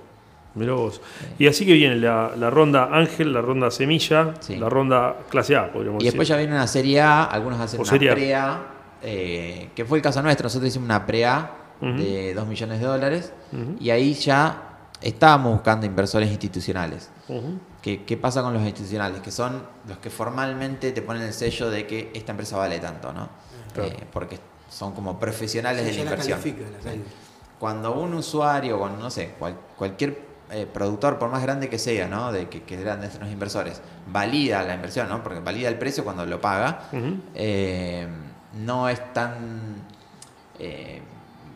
[0.55, 0.99] Mirá vos.
[1.37, 4.55] Y así que viene la, la ronda Ángel, la ronda Semilla, Sí.
[4.57, 6.47] la ronda clase A, podríamos Y después ya decir.
[6.47, 8.61] viene una serie A, algunos hacen O una pre-A,
[9.03, 10.45] eh, que fue el caso nuestro.
[10.45, 11.91] Nosotros hicimos una pre-A Ujú.
[12.01, 13.31] de 2 millones de dólares
[13.79, 14.68] y ahí ya
[15.01, 17.09] estábamos buscando inversores institucionales.
[17.81, 19.21] ¿Qué, qué pasa con los institucionales?
[19.21, 23.13] Que son los que formalmente te ponen el sello de que esta empresa vale tanto,
[23.13, 23.29] ¿no?
[23.73, 23.89] Claro.
[23.91, 26.39] eh, porque son como profesionales de la inversión.
[26.83, 26.91] la.
[27.59, 32.07] Cuando un usuario, cuando, no sé, cual- cualquier eh, productor, por más grande que sea,
[32.07, 32.31] ¿no?
[32.31, 35.21] De que, que eran nuestros inversores, valida la inversión, ¿no?
[35.23, 36.89] Porque valida el precio cuando lo paga,
[37.35, 38.07] eh,
[38.55, 39.75] no es tan
[40.57, 41.01] eh,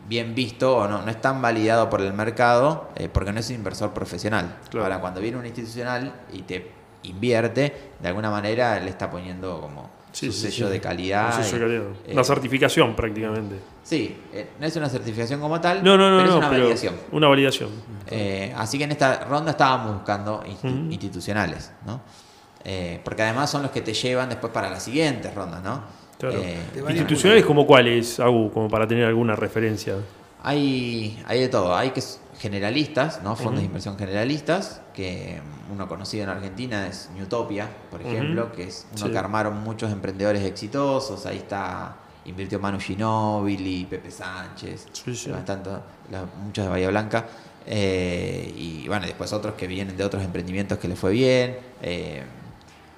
[0.08, 3.48] bien visto o no, no es tan validado por el mercado eh, porque no es
[3.50, 4.56] un inversor profesional.
[4.70, 4.84] Claro.
[4.84, 6.70] Ahora, cuando viene un institucional y te
[7.04, 10.72] invierte, de alguna manera le está poniendo como Sí, su sí, sello sí.
[10.74, 11.36] de calidad.
[11.38, 11.96] Un sello de y, calidad.
[12.06, 13.56] eh, Una certificación prácticamente.
[13.82, 16.62] Sí, eh, no es una certificación como tal, No, no, no, pero es una pero
[16.62, 16.94] validación.
[17.12, 17.70] una validación.
[18.56, 20.44] Así que en esta ronda estábamos buscando
[20.90, 22.00] institucionales, ¿no?
[23.04, 25.82] Porque además son los que te llevan después para las siguientes rondas, ¿no?
[26.30, 26.42] Claro.
[26.44, 26.58] Eh,
[26.90, 29.96] Institucionales como cuáles, Agu, como para tener alguna referencia.
[30.42, 32.02] hay, hay de todo, hay que
[32.38, 33.34] generalistas, ¿no?
[33.36, 35.40] Fondos de inversión generalistas, que
[35.72, 39.12] uno conocido en Argentina es Newtopia, por ejemplo, que es uno Sí.
[39.12, 45.30] que armaron muchos emprendedores exitosos, ahí está, invirtió Manu Ginóbili, Pepe Sánchez, Sí, sí.
[45.30, 45.70] bastante,
[46.10, 47.24] la- muchos de Bahía Blanca,
[47.66, 52.22] eh, y bueno, después otros que vienen de otros emprendimientos que les fue bien, eh,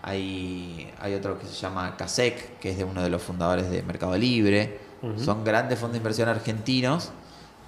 [0.06, 3.82] hay, hay otro que se llama CASEC, que es de uno de los fundadores de
[3.82, 4.78] Mercado Libre,
[5.22, 7.10] son grandes fondos de inversión argentinos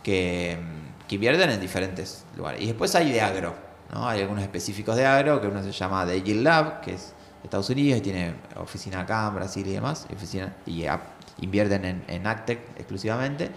[0.03, 0.57] que,
[1.09, 2.63] que invierten en diferentes lugares.
[2.63, 3.55] Y después hay de agro,
[3.93, 4.09] ¿no?
[4.09, 7.45] Hay algunos específicos de agro, que uno se llama The Yield Lab, que es de
[7.45, 10.85] Estados Unidos y tiene oficina acá en Brasil y demás, y, oficina, y
[11.41, 13.51] invierten en, en Actec exclusivamente.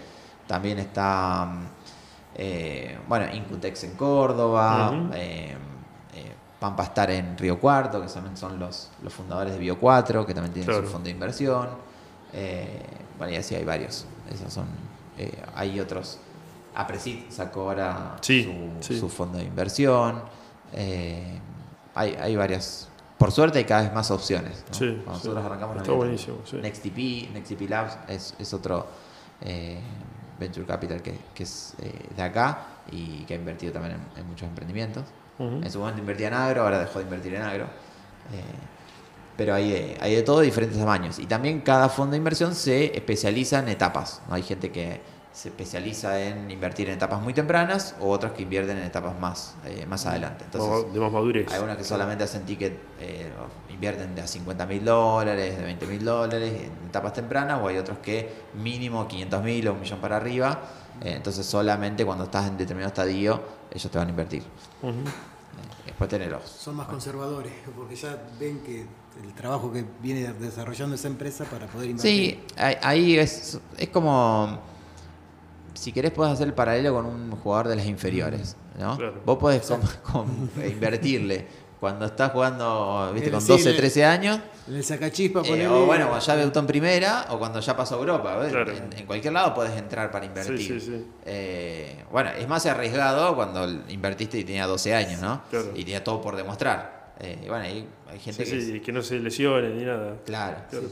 [0.48, 1.65] También está, mm,
[2.36, 5.56] eh, bueno, Incutex en Córdoba, eh,
[6.62, 10.34] Pampa Star en Río Cuarto, que también son los, los fundadores de Bio 4, que
[10.36, 10.86] también tienen Claro.
[10.86, 11.69] su fondo de inversión.
[12.34, 12.84] Eh,
[13.17, 14.06] bueno, y así hay varios.
[14.32, 14.67] Esos son,
[15.17, 16.19] eh, hay otros.
[16.76, 18.43] Apresit sacó ahora Sí,
[18.80, 19.00] su, sí.
[19.00, 20.21] su fondo de inversión.
[20.74, 21.39] Eh,
[21.95, 22.88] hay, hay varias.
[23.17, 24.63] Por suerte hay cada vez más opciones.
[24.69, 24.74] ¿no?
[24.76, 26.38] Sí, Cuando nosotros arrancamos Está buenísimo.
[26.62, 28.86] NextTP, NextTP Labs es, es otro
[29.41, 29.80] eh,
[30.39, 31.74] venture capital que, que es
[32.15, 35.06] de acá y que ha invertido también en, en muchos emprendimientos.
[35.39, 37.65] En su momento invertía en agro, ahora dejó de invertir en agro.
[37.65, 38.44] Eh,
[39.36, 41.17] pero hay de, hay de todo diferentes tamaños.
[41.17, 44.22] Y también cada fondo de inversión se especializa en etapas.
[44.28, 44.36] ¿no?
[44.36, 45.02] Hay gente que
[45.34, 49.56] se especializa en invertir en etapas muy tempranas o otros que invierten en etapas más,
[49.65, 50.44] eh, más adelante.
[50.44, 51.52] Entonces, de más madurez.
[51.52, 53.32] hay unos que solamente hacen ticket, eh,
[53.70, 57.78] invierten de a 50 mil dólares, de 20 mil dólares en etapas tempranas, o hay
[57.78, 60.60] otros que mínimo 500 mil o un millón para arriba.
[61.02, 64.44] Eh, entonces solamente cuando estás en determinado estadio, ellos te van a invertir.
[64.82, 64.92] Ujú.
[64.92, 66.44] Eh, después tenerlos.
[66.50, 68.86] Son más conservadores, porque ya ven que
[69.24, 72.40] el trabajo que viene desarrollando esa empresa para poder invertir.
[72.40, 74.60] Sí, ahí- ahí es, es como.
[75.74, 78.56] Si querés, puedes hacer el paralelo con un jugador de las inferiores.
[78.80, 78.96] ¿no?
[78.98, 79.22] Claro.
[79.26, 79.70] Vos podés
[80.70, 81.48] invertirle
[81.82, 84.39] cuando estás jugando viste, Eh, con sí, 12, le- 13 años.
[84.67, 87.76] En el sacachispa, eh, ponele- o bueno, cuando ya debutó en primera o cuando ya
[87.76, 88.48] pasó a Europa.
[88.48, 90.58] En, en cualquier lado podés entrar para invertir.
[90.60, 91.06] Sí, sí, sí.
[91.26, 95.41] Eh, bueno, es más arriesgado cuando invertiste y tenía 12 años, ¿no?
[95.50, 95.72] Claro.
[95.74, 97.13] Y tenía todo por demostrar.
[97.20, 98.62] Eh, y bueno, ahí hay gente Sí, que.
[98.62, 100.17] sí, que no se lesione ni nada.
[100.24, 100.58] Claro.
[100.70, 100.86] Claro.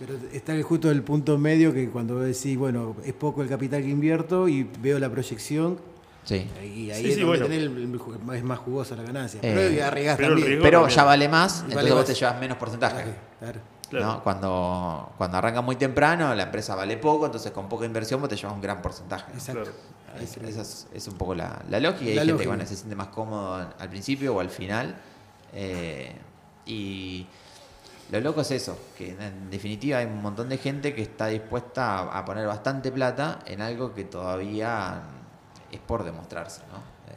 [0.00, 3.82] Pero está justo el punto medio que cuando vos decís, bueno, es poco el capital
[3.82, 5.78] que invierto y veo la proyección,
[6.24, 6.48] Sí.
[6.62, 7.44] y ahí Sí, es sí, donde bueno.
[7.46, 9.40] tenés el- el- es más jugosa la ganancia.
[9.42, 10.48] Eh, pero arriesgás pero el también.
[10.50, 10.96] riesgo- Pero también.
[10.96, 12.06] ya vale más, Vale entonces vos más.
[12.06, 12.94] te llevas menos porcentaje.
[13.02, 13.60] Claro, claro.
[13.90, 14.06] Claro.
[14.06, 14.22] ¿no?
[14.22, 18.36] Cuando, cuando arranca muy temprano, la empresa vale poco, entonces con poca inversión vos te
[18.36, 19.26] llevas un gran porcentaje.
[19.32, 19.38] ¿no?
[19.38, 19.70] Exacto.
[20.18, 22.04] Eh, Esa es, es un poco la, la lógica.
[22.04, 22.42] Y hay La gente lógica.
[22.44, 24.94] que bueno, se siente más cómodo al principio o al final.
[25.54, 26.14] Eh,
[26.66, 27.26] y
[28.10, 31.98] lo loco es eso, que en definitiva hay un montón de gente que está dispuesta
[31.98, 35.02] a, a poner bastante plata en algo que todavía
[35.72, 36.62] es por demostrarse.
[36.70, 36.78] ¿no?
[37.12, 37.16] Eh,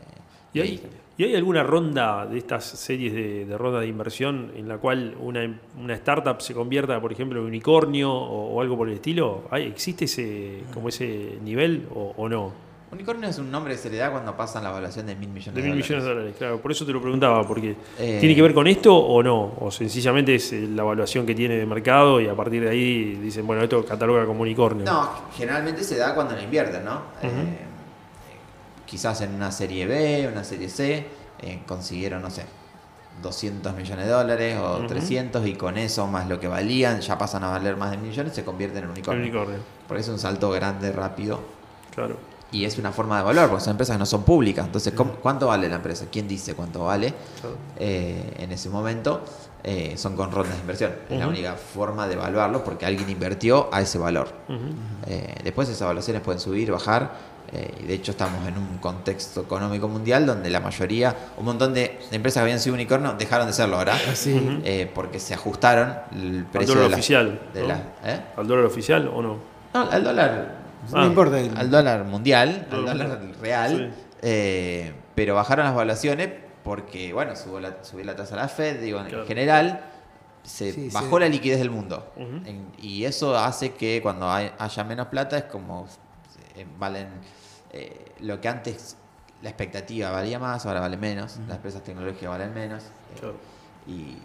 [0.54, 0.82] ¿Y hay,
[1.18, 5.16] ¿Y hay alguna ronda de estas series de, de ronda de inversión en la cual
[5.20, 9.44] una, una startup se convierta, por ejemplo, en unicornio o, o algo por el estilo?
[9.52, 12.66] ¿Hay, ¿Existe ese, como ese nivel o, o no?
[12.92, 15.56] Unicornio es un nombre que se le da cuando pasan la evaluación de mil millones
[15.56, 16.62] De de, mil millones de dólares, claro.
[16.62, 19.54] Por eso te lo preguntaba, porque Eh, ¿tiene que ver con esto o no?
[19.60, 23.16] O sencillamente es eh, la evaluación que tiene de mercado y a partir de ahí
[23.16, 24.86] dicen, bueno, esto cataloga como unicornio.
[24.86, 27.02] No, generalmente se da cuando lo invierten, ¿no?
[27.22, 27.28] Eh,
[28.86, 31.08] quizás en una serie B, una serie C,
[31.40, 32.44] eh, consiguieron, no sé,
[33.22, 34.88] 200 millones de dólares o Ujú.
[34.88, 38.10] 300 y con eso más lo que valían ya pasan a valer más de mil
[38.10, 39.24] millones, se convierten en unicornio.
[39.24, 41.40] unicornio, Porque es un salto grande, rápido
[41.94, 42.18] claro.
[42.52, 44.66] y es una forma de evaluar, porque son empresas que no son públicas.
[44.66, 46.06] Entonces, ¿cómo- ¿cuánto vale la empresa?
[46.12, 47.14] ¿Quién dice cuánto vale?
[47.40, 47.56] claro.
[47.78, 49.22] eh, en ese momento
[49.64, 50.92] eh, son con rondas de inversión.
[51.10, 54.28] Es la única forma de evaluarlo porque alguien invirtió a ese valor.
[55.08, 59.42] Eh, después esas evaluaciones pueden subir, bajar, Eh, y de hecho estamos en un contexto
[59.42, 63.54] económico mundial donde la mayoría, un montón de empresas que habían sido unicornio dejaron de
[63.54, 63.96] serlo ahora.
[64.12, 64.60] Así.
[64.64, 67.40] eh, porque se ajustaron el Al precio dólar de la- oficial.
[67.54, 67.68] de ¿no?
[67.68, 68.22] la- ¿eh?
[68.36, 69.38] ¿Al dólar oficial o no?
[69.74, 70.56] No, al dólar
[70.92, 71.06] No Ah.
[71.06, 71.40] importa.
[71.40, 74.02] el- al dólar mundial, al Dólar dólar real, Sí.
[74.22, 76.30] eh, pero bajaron las valuaciones
[76.64, 79.82] porque, bueno, subió la, subió la tasa de la Fed, digo, en general
[80.44, 81.22] se Sí, bajó sí.
[81.22, 82.12] la liquidez del mundo.
[82.18, 85.88] En- y eso hace que cuando hay- haya menos plata es como
[86.56, 87.08] eh, valen
[87.72, 88.96] eh, lo que antes
[89.42, 92.84] la expectativa valía más, ahora vale menos, las empresas tecnológicas valen menos.
[92.84, 93.36] eh, Claro.
[93.88, 94.18] y,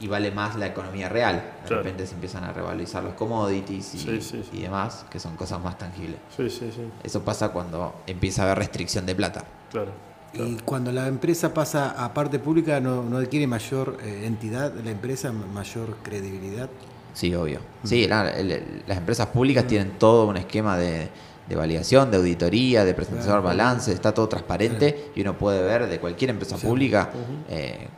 [0.00, 1.36] y vale más la economía real.
[1.62, 1.82] De Claro.
[1.82, 4.58] repente se empiezan a revalorizar los commodities y, Sí, sí, sí.
[4.58, 6.18] y demás, que son cosas más tangibles.
[6.36, 6.82] Sí, sí, sí.
[7.02, 9.44] Eso pasa cuando empieza a haber restricción de plata.
[9.70, 9.92] Claro.
[10.32, 10.48] claro.
[10.50, 14.90] Y cuando la empresa pasa a parte pública, no, no adquiere mayor eh, entidad, la
[14.90, 16.68] empresa mayor credibilidad.
[17.14, 17.60] Sí, obvio.
[17.84, 21.08] Sí, la- el- las empresas públicas tienen todo un esquema de,
[21.48, 25.88] de validación, de auditoría, de presentación de balance, está todo transparente y uno puede ver
[25.88, 26.66] de cualquier empresa Sí.
[26.66, 27.10] pública
[27.48, 27.88] eh,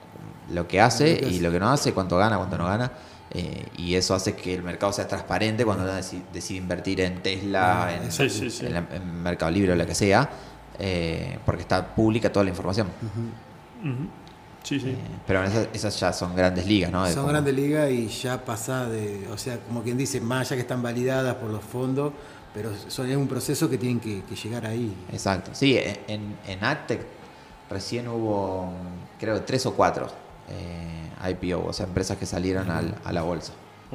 [0.52, 2.90] lo que hace Lo que y lo que no hace, cuánto gana, cuánto no gana.
[3.32, 7.22] eh, y eso hace que el mercado sea transparente cuando uno deci- decide invertir en
[7.22, 8.66] Tesla, Ah, en, Sí, sí, sí.
[8.66, 10.28] en la- en Mercado Libre o lo que sea,
[10.78, 12.88] eh, porque está pública toda la información.
[14.62, 14.90] Sí, sí.
[14.90, 17.04] Eh, pero esas, esas ya son grandes ligas, ¿no?
[17.04, 20.48] De Son como- grandes ligas y ya pasa de, o sea, como quien dice, más
[20.48, 22.12] allá que están validadas por los fondos,
[22.54, 24.94] pero son, es un proceso que tienen que, que llegar ahí.
[25.12, 25.50] Exacto.
[25.54, 27.00] Sí, en, en Actec
[27.70, 28.72] recién hubo,
[29.18, 30.08] creo, tres o cuatro
[30.48, 33.52] eh, IPO, o sea, empresas que salieron al- a la bolsa.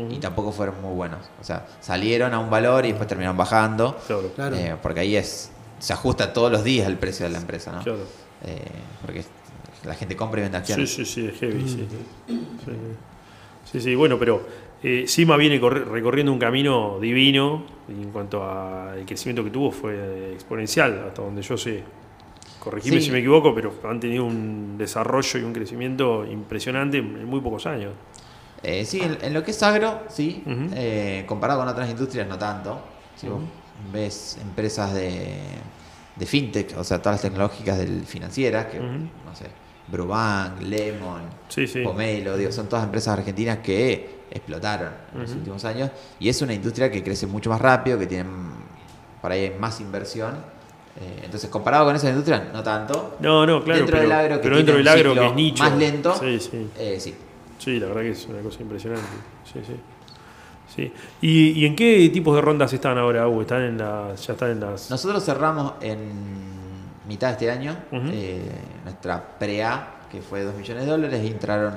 [0.09, 1.19] Y tampoco fueron muy buenos.
[1.39, 3.95] O sea, salieron a un valor y después terminaron bajando.
[4.07, 4.29] Claro.
[4.35, 4.55] Claro.
[4.57, 7.81] eh, porque ahí es se ajusta todos los días el precio de la empresa, ¿no?
[7.83, 7.99] Claro.
[8.45, 8.61] Eh,
[9.01, 9.23] porque
[9.85, 10.93] la gente compra y vende Sí, acciones.
[10.93, 11.87] sí, sí, es heavy, sí.
[12.27, 12.71] Sí,
[13.71, 14.45] sí, sí, bueno, pero
[14.87, 21.05] eh, Sima viene recorriendo un camino divino en cuanto al crecimiento que tuvo fue exponencial,
[21.07, 21.83] hasta donde yo sé.
[22.59, 23.05] Corregime Sí.
[23.07, 27.65] si me equivoco, pero han tenido un desarrollo y un crecimiento impresionante en muy pocos
[27.67, 27.93] años.
[28.63, 30.43] Eh, sí, en, en lo que es agro, sí.
[30.73, 32.79] Eh, comparado con otras industrias, no tanto.
[33.15, 33.41] Si vos
[33.93, 35.37] ves empresas de,
[36.15, 39.45] de fintech, o sea, todas las tecnológicas del financieras, que, no sé,
[39.87, 41.81] Brubank, Lemon, Sí, sí.
[41.83, 45.91] Pomelo, digo, son todas empresas argentinas que explotaron en los últimos años.
[46.19, 48.27] Y es una industria que crece mucho más rápido, que tienen
[49.21, 50.33] por ahí más inversión.
[50.99, 53.17] Eh, entonces, comparado con esa industria, no tanto.
[53.19, 53.79] No, no, claro.
[53.79, 55.63] Dentro pero, del agro que pero tiene dentro del agro que es nicho.
[55.63, 56.15] más lento.
[56.19, 56.69] Sí, sí.
[56.77, 57.15] Eh, sí.
[57.57, 59.07] Sí, la verdad que es una cosa impresionante.
[59.51, 59.75] Sí, sí.
[60.75, 60.93] Sí.
[61.21, 63.41] ¿Y, y en qué tipos de rondas están ahora, Hugo?
[63.41, 64.89] ¿Están en las, ya están en las...
[64.89, 66.54] Nosotros cerramos en
[67.07, 68.07] mitad de este año Ujú.
[68.11, 68.41] eh,
[68.83, 71.75] nuestra pre-A, que fue 2 millones de dólares, entraron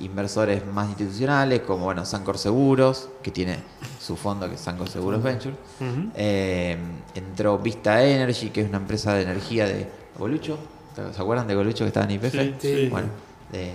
[0.00, 3.58] inversores más institucionales, como bueno, Sancor Seguros, que tiene
[4.00, 5.56] su fondo que es Sancor Seguros Ventures.
[5.80, 6.10] Ujú.
[6.14, 6.76] Eh,
[7.14, 9.88] entró Vista Energy, que es una empresa de energía de
[10.18, 10.58] Golucho.
[10.94, 12.32] ¿Se acuerdan de Golucho que estaba en IPF?
[12.32, 12.88] Sí, sí.
[12.90, 13.08] Bueno,
[13.52, 13.72] de,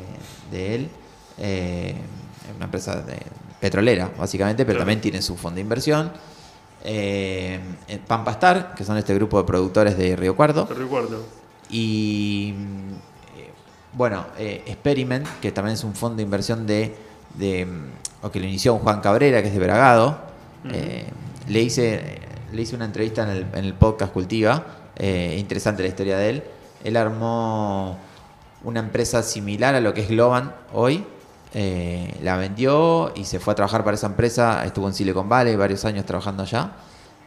[0.52, 0.89] de él.
[1.38, 1.96] Eh,
[2.50, 3.18] es una empresa de-
[3.60, 4.82] petrolera, básicamente, pero Claro.
[4.82, 6.12] también tiene su fondo de inversión.
[6.84, 7.60] Eh,
[8.08, 10.65] Pampa Star, que son este grupo de productores de Río Cuarto.
[10.65, 11.22] Te recuerdo.
[11.69, 12.54] Y
[13.38, 13.52] eh,
[13.93, 16.96] bueno, eh, Experiment, que también es un fondo de inversión de,
[17.36, 17.67] de,
[18.22, 20.17] o que lo inició un Juan Cabrera, que es de Bragado.
[20.72, 21.06] Eh,
[21.48, 22.19] le, hice,
[22.52, 24.65] le hice una entrevista en el, en el podcast Cultiva.
[24.98, 26.43] eh, interesante la historia de él.
[26.84, 27.98] Él armó
[28.63, 31.04] una empresa similar a lo que es Globan hoy.
[31.54, 34.66] Eh, la vendió y se fue a trabajar para esa empresa.
[34.66, 36.72] Estuvo en Silicon Valley varios años trabajando allá.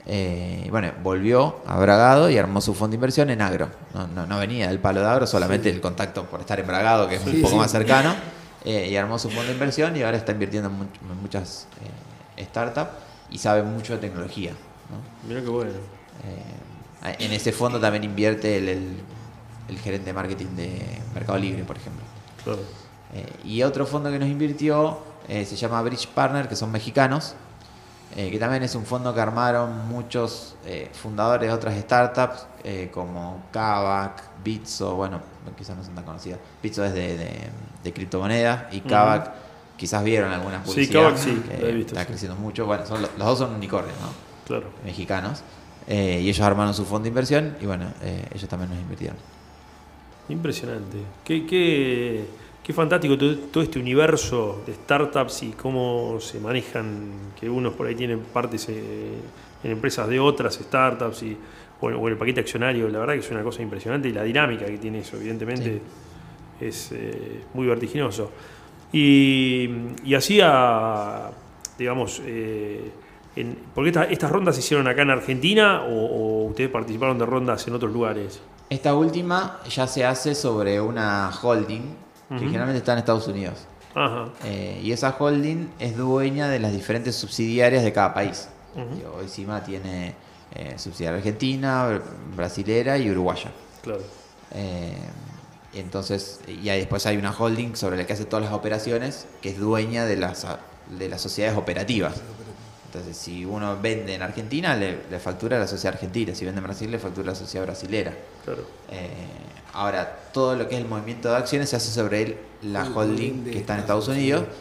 [0.09, 3.69] Eh, y bueno, volvió a Bragado y armó su fondo de inversión en agro.
[3.95, 7.09] No, no- no venía del palo de agro, solamente el contacto por estar en Bragado,
[7.09, 7.57] que es un poco sí.
[7.57, 8.15] más cercano.
[8.65, 11.69] Eh, y armó su fondo de inversión y ahora está invirtiendo en muchas
[12.37, 12.91] eh, startups
[13.31, 14.53] y sabe mucho de tecnología.
[14.91, 15.29] ¿no?
[15.29, 15.71] Mira qué bueno.
[16.25, 18.97] Eh, en ese fondo también invierte el, el-
[19.69, 22.03] el gerente de marketing de Mercado Libre, por ejemplo.
[22.45, 22.61] Claro.
[23.15, 27.35] Eh, y otro fondo que nos invirtió eh, se llama Bridge Partner, que son mexicanos,
[28.17, 30.55] eh, que también es un fondo que armaron muchos
[30.93, 32.47] fundadores de otras startups,
[32.93, 35.21] como Kavak, Bitso, bueno,
[35.57, 36.39] quizás no son tan conocidas.
[36.63, 37.49] Bitso es de, de,
[37.85, 39.31] de criptomonedas y Kavak
[39.77, 41.21] quizás vieron algunas Sí, publicidades.
[41.21, 42.07] Kavak sí, que la he visto, Está sí.
[42.09, 42.67] creciendo mucho.
[42.67, 44.09] Bueno, son los, dos son unicornios, ¿no?
[44.47, 44.67] Claro.
[44.85, 45.43] Mexicanos.
[45.89, 47.87] Y ellos armaron su fondo de inversión y bueno,
[48.35, 49.17] ellos también nos invirtieron.
[50.29, 50.99] Impresionante.
[51.25, 52.29] Qué, qué,
[52.67, 57.87] qué fantástico todo, todo este universo de startups y cómo se manejan, que unos por
[57.87, 59.13] ahí tienen partes eh,
[59.63, 61.37] en empresas de otras startups y
[61.81, 62.89] o, o el paquete accionario.
[62.89, 65.81] La verdad que es una cosa impresionante y la dinámica que tiene eso, evidentemente,
[66.61, 68.33] es eh, muy vertiginoso.
[68.93, 69.69] Y,
[70.05, 71.31] y hacía,
[71.79, 72.91] digamos, eh,
[73.37, 77.27] en- porque esta- estas rondas se hicieron acá en Argentina o, o ustedes participaron de
[77.27, 78.41] rondas en otros lugares.
[78.71, 81.83] Esta última ya se hace sobre una holding
[82.29, 82.45] que Ujú.
[82.45, 83.55] generalmente está en Estados Unidos.
[84.45, 88.49] Eh, y esa holding es dueña de las diferentes subsidiarias de cada país.
[88.75, 88.95] Ujú.
[88.95, 90.15] Digo, Hoy CIMA tiene
[90.55, 92.03] eh, subsidiaria argentina, br-
[92.37, 93.51] brasilera y uruguaya.
[93.83, 94.01] Claro.
[94.53, 94.95] Eh,
[95.73, 99.27] y entonces, y ahí después hay una holding sobre la que hace todas las operaciones,
[99.41, 100.47] que es dueña de las,
[100.99, 102.15] de las sociedades operativas.
[102.99, 106.35] Entonces, si uno vende en Argentina, le, le factura a la sociedad argentina.
[106.35, 108.13] Si vende en Brasil, le factura a la sociedad brasilera.
[108.45, 108.63] Claro.
[108.91, 109.09] Eh,
[109.75, 112.93] ahora, todo lo que es el movimiento de acciones se hace sobre el- la El
[112.97, 114.57] holding que está en Estados Unidos, Unidos.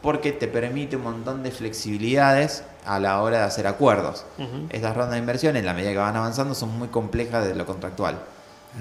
[0.00, 4.24] porque te permite un montón de flexibilidades a la hora de hacer acuerdos.
[4.38, 4.66] Ujú.
[4.70, 7.66] Estas rondas de inversión, en la medida que van avanzando, son muy complejas de lo
[7.66, 8.18] contractual.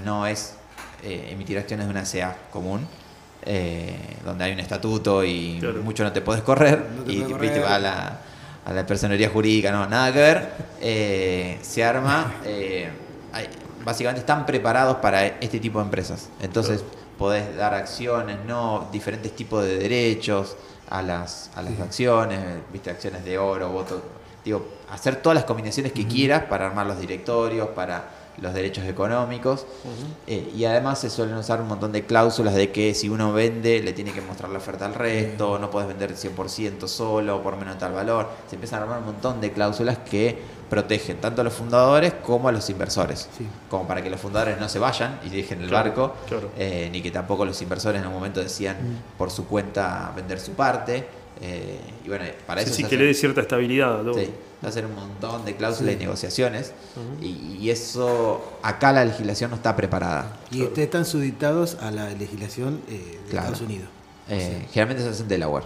[0.05, 0.55] No es
[1.03, 2.87] eh, emitir acciones de una SA común,
[3.43, 5.81] eh, donde hay un estatuto y Claro.
[5.81, 7.63] mucho no te puedes correr, No te y correr.
[7.63, 8.19] va a la,
[8.65, 10.49] a la personería jurídica, no, nada que ver.
[10.79, 12.89] Eh, se arma, eh,
[13.33, 13.47] hay-
[13.83, 16.29] básicamente están preparados para este tipo de empresas.
[16.41, 16.83] Entonces
[17.17, 20.55] podés dar acciones, no diferentes tipos de derechos
[20.89, 22.39] a las, a las acciones,
[22.71, 24.01] viste, acciones de oro, voto,
[24.43, 28.03] digo, hacer todas las combinaciones que quieras para armar los directorios, para
[28.41, 29.65] los derechos económicos.
[30.27, 33.81] Eh, y además se suelen usar un montón de cláusulas de que si uno vende
[33.83, 37.75] le tiene que mostrar la oferta al resto, no puedes vender 100% solo por menos
[37.75, 38.27] de tal valor.
[38.49, 40.37] Se empiezan a armar un montón de cláusulas que
[40.71, 43.29] protegen tanto a los fundadores como a los inversores.
[43.37, 43.45] Sí.
[43.69, 46.49] Como para que los fundadores no se vayan y dejen el Claro, barco, claro.
[46.57, 48.77] eh, ni que tampoco los inversores en un momento decían
[49.17, 51.05] por su cuenta vender su parte.
[51.41, 54.13] eh, y bueno, para Sí, eso sí, que le dé cierta estabilidad todo.
[54.61, 55.97] Sí, hacer un montón de cláusulas Sí.
[55.97, 56.73] y negociaciones.
[57.21, 60.37] Y, y eso, acá la legislación no está preparada.
[60.51, 63.47] Y ustedes están suditados a la legislación eh, de Claro.
[63.47, 63.89] Estados Unidos.
[64.29, 65.65] Eh, Generalmente se hace en Delaware.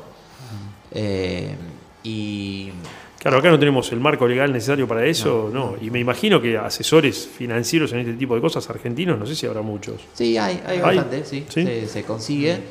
[0.91, 1.55] Eh,
[2.03, 2.71] y
[3.19, 5.75] Claro, acá no tenemos el marco legal necesario para eso, no.
[5.81, 9.47] Y me imagino que asesores financieros en este tipo de cosas argentinos, no sé si
[9.47, 10.01] habrá muchos.
[10.13, 10.81] sí, hay, hay ¿Hay?
[10.83, 11.63] bastante, sí, ¿Sí?
[11.63, 12.61] Se, se consigue.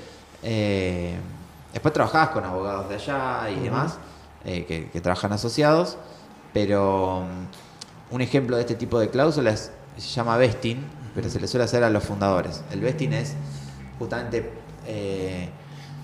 [0.45, 1.16] Eh,
[1.72, 3.99] después trabajás con abogados de allá y demás,
[4.45, 5.97] eh, que, que trabajan asociados,
[6.55, 7.22] pero
[8.11, 10.78] mm, un ejemplo de este tipo de cláusulas se llama vesting,
[11.14, 12.62] pero se le suele hacer a los fundadores.
[12.72, 13.34] El vesting es
[13.98, 14.50] justamente,
[14.86, 15.48] eh,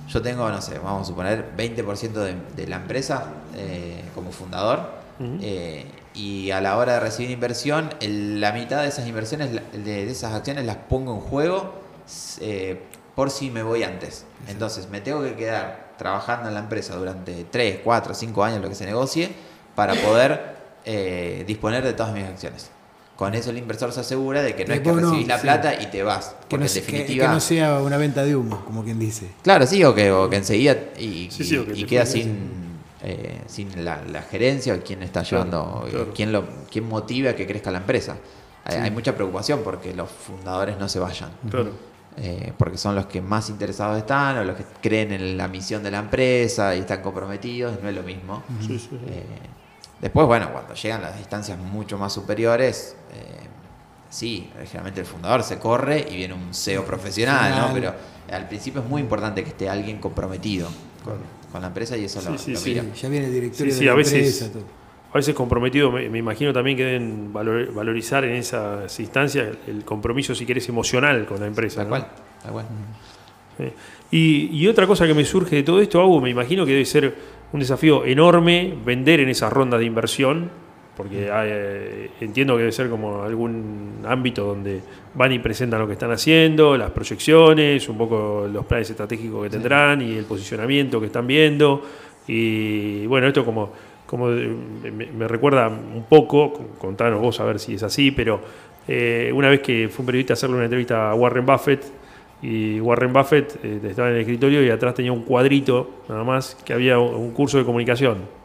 [0.09, 3.27] yo tengo, no sé, vamos a suponer 20% de, de la empresa
[3.57, 5.01] eh, como fundador.
[5.43, 5.85] Eh,
[6.15, 10.33] y a la hora de recibir inversión, el- la mitad de esas inversiones, de, esas
[10.35, 11.75] acciones las pongo en juego
[13.15, 14.25] por si me voy antes.
[14.49, 18.69] Entonces me tengo que quedar trabajando en la empresa durante 3, 4, 5 años, lo
[18.69, 19.31] que se negocie,
[19.75, 22.71] para poder eh, disponer de todas mis acciones.
[23.17, 25.43] Con eso el inversor se asegura de que no es que no, recibís la sí.
[25.43, 26.29] plata y te vas.
[26.29, 27.27] Que Porque no, en se- que- definitiva...
[27.27, 29.31] que no sea una venta de humo, como quien dice.
[29.43, 31.87] Claro, sí, o que, o que enseguida y, Sí, sí, y- o que y te
[31.87, 36.13] queda sin, eh, sin la, la gerencia o quién está llevando, eh, claro.
[36.15, 38.17] quién, lo, quién motiva a que crezca la empresa.
[38.65, 41.73] Hay mucha preocupación porque los fundadores no se vayan, Claro.
[42.19, 45.83] eh, porque son los que más interesados están o los que creen en la misión
[45.83, 48.43] de la empresa y están comprometidos, no es lo mismo.
[48.61, 48.99] Sí, sí, sí.
[49.09, 49.25] Eh,
[50.01, 53.47] después, bueno, cuando llegan las distancias mucho más superiores, eh,
[54.09, 57.75] sí, generalmente el fundador se corre y viene un CEO profesional, ¿no?
[57.75, 57.95] Pero
[58.33, 60.69] al principio es muy importante que esté alguien comprometido
[61.05, 61.15] con,
[61.53, 62.71] con la empresa y eso lo, Sí, sí, lo sí.
[62.71, 62.85] mira.
[62.95, 64.53] Ya viene el directorio Sí, de sí, la a veces- empresa.
[64.53, 64.81] todo.
[65.13, 69.85] A veces comprometido, me, me imagino también que deben valor- valorizar en esas instancias el
[69.85, 71.79] compromiso, si querés, emocional con la empresa.
[71.79, 71.91] Tal ¿no?
[71.91, 72.07] cual,
[72.45, 72.67] tal cual.
[73.59, 73.73] Sí.
[74.13, 76.85] Y, y otra cosa que me surge de todo esto, Agu, me imagino que debe
[76.85, 77.13] ser
[77.53, 80.51] un desafío enorme vender en esas rondas de inversión,
[80.97, 84.81] porque hay, eh, entiendo que debe ser como algún ámbito donde
[85.15, 89.51] van y presentan lo que están haciendo, las proyecciones, un poco los planes estratégicos que
[89.51, 91.83] tendrán y el posicionamiento que están viendo.
[92.27, 93.71] Y bueno, esto como,
[94.07, 98.41] como me, me recuerda un poco, contanos vos a ver si es así, pero
[98.93, 101.85] eh, una vez que fue un periodista a hacerle una entrevista a Warren Buffett,
[102.43, 106.57] y Warren Buffett eh, estaba en el escritorio y atrás tenía un cuadrito, nada más,
[106.65, 108.41] que había un curso de comunicación.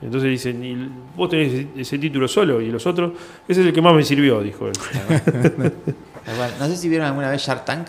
[0.00, 2.60] Entonces dicen, ¿y vos tenés ese, título solo?
[2.60, 3.12] ¿Y los otros?
[3.46, 4.72] Ese es el que más me sirvió, dijo él.
[6.60, 7.88] No sé si vieron alguna vez Shark Tank,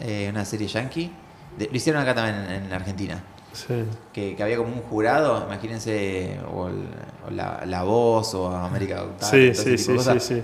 [0.00, 1.10] eh, una serie yankee.
[1.58, 3.22] Lo hicieron acá también en, en Argentina.
[3.52, 3.82] Sí.
[4.12, 6.86] Que, que había como un jurado, imagínense, o, el-
[7.26, 9.52] o la, la Voz o América Sí,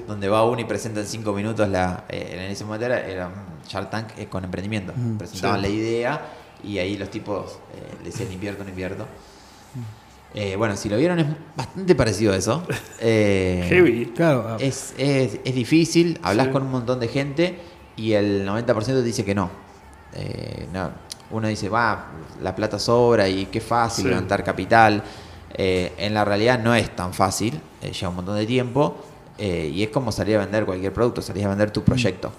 [0.07, 2.05] donde va uno y presenta en cinco minutos la.
[2.09, 3.31] eh, en ese momento era, era
[3.69, 4.93] Shark Tank eh, con emprendimiento.
[4.97, 5.63] Mm, Presentaban sí.
[5.63, 6.21] la idea
[6.65, 9.07] y ahí los tipos eh, le decían invierto, no invierto.
[10.35, 11.27] Eh, bueno, si lo vieron es
[11.57, 12.63] bastante parecido a eso.
[13.01, 14.07] Eh, Heavy.
[14.17, 16.53] Claro, ah, es, es, es difícil, hablas Sí.
[16.53, 17.59] con un montón de gente
[17.97, 19.51] y el 90% te dice que no.
[20.15, 20.91] Eh, no.
[21.31, 22.07] Uno dice, va,
[22.43, 24.09] la plata sobra y qué fácil Sí.
[24.11, 25.03] levantar capital.
[25.55, 28.97] Eh, en la realidad no es tan fácil, eh, lleva un montón de tiempo
[29.39, 32.31] eh, y es como salir a vender cualquier producto, salir a vender tu proyecto.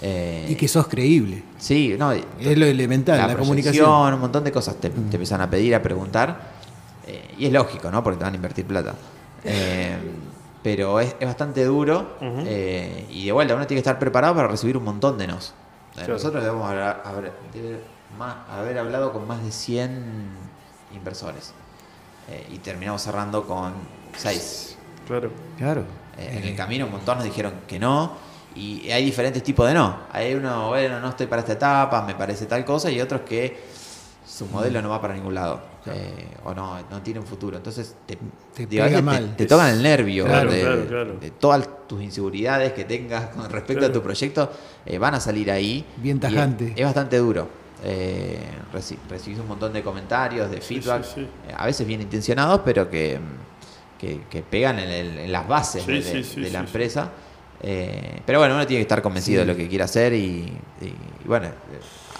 [0.00, 1.42] Eh, Y que sos creíble.
[1.58, 2.24] Sí, no, Es
[2.58, 4.14] lo elemental, la, proyección, comunicación.
[4.14, 6.52] un montón de cosas te, te empiezan a pedir, a preguntar.
[7.06, 8.02] eh, y es lógico, ¿no?
[8.02, 8.94] Porque te van a invertir plata.
[9.44, 9.96] Eh,
[10.62, 12.16] pero es, es bastante duro.
[12.20, 15.48] Eh, y de vuelta, uno tiene que estar preparado para recibir un montón de nos.
[15.48, 15.52] Eh,
[15.94, 16.14] Claro.
[16.14, 17.32] Nosotros debemos haber, haber-
[18.18, 20.02] más- haber hablado con más de 100
[20.94, 21.52] inversores.
[22.30, 23.72] Eh, y terminamos cerrando con
[24.16, 24.76] 6.
[25.06, 25.30] Claro.
[25.58, 25.82] Claro.
[26.18, 28.12] Eh, en el camino un montón nos dijeron que no.
[28.54, 29.96] Y hay diferentes tipos de no.
[30.12, 33.58] Hay uno, bueno, no estoy para esta etapa, me parece tal cosa, y otros que
[34.26, 35.72] su modelo no va para ningún lado.
[35.86, 37.56] eh, o no, no tiene un futuro.
[37.56, 38.16] Entonces te,
[38.54, 39.34] Te digo, pega te- mal.
[39.36, 41.12] te, tocan el nervio Claro, de, claro, claro.
[41.18, 44.48] de todas tus inseguridades que tengas con respecto a tu proyecto,
[44.86, 45.84] eh, van a salir ahí.
[45.96, 46.72] Bien es- tajante.
[46.76, 47.48] Es, bastante duro.
[47.84, 48.38] Eh,
[48.72, 51.20] reci- recibís un montón de comentarios, de feedback, sí, sí.
[51.48, 53.18] eh, a veces bien intencionados, pero que,
[53.98, 56.66] que, que pegan en, el- en las bases Sí, de, sí, sí, de la sí,
[56.66, 57.10] empresa.
[57.64, 60.18] Eh, pero bueno, uno tiene que estar convencido de lo que quiere hacer y,
[60.80, 61.50] y- y bueno, eh,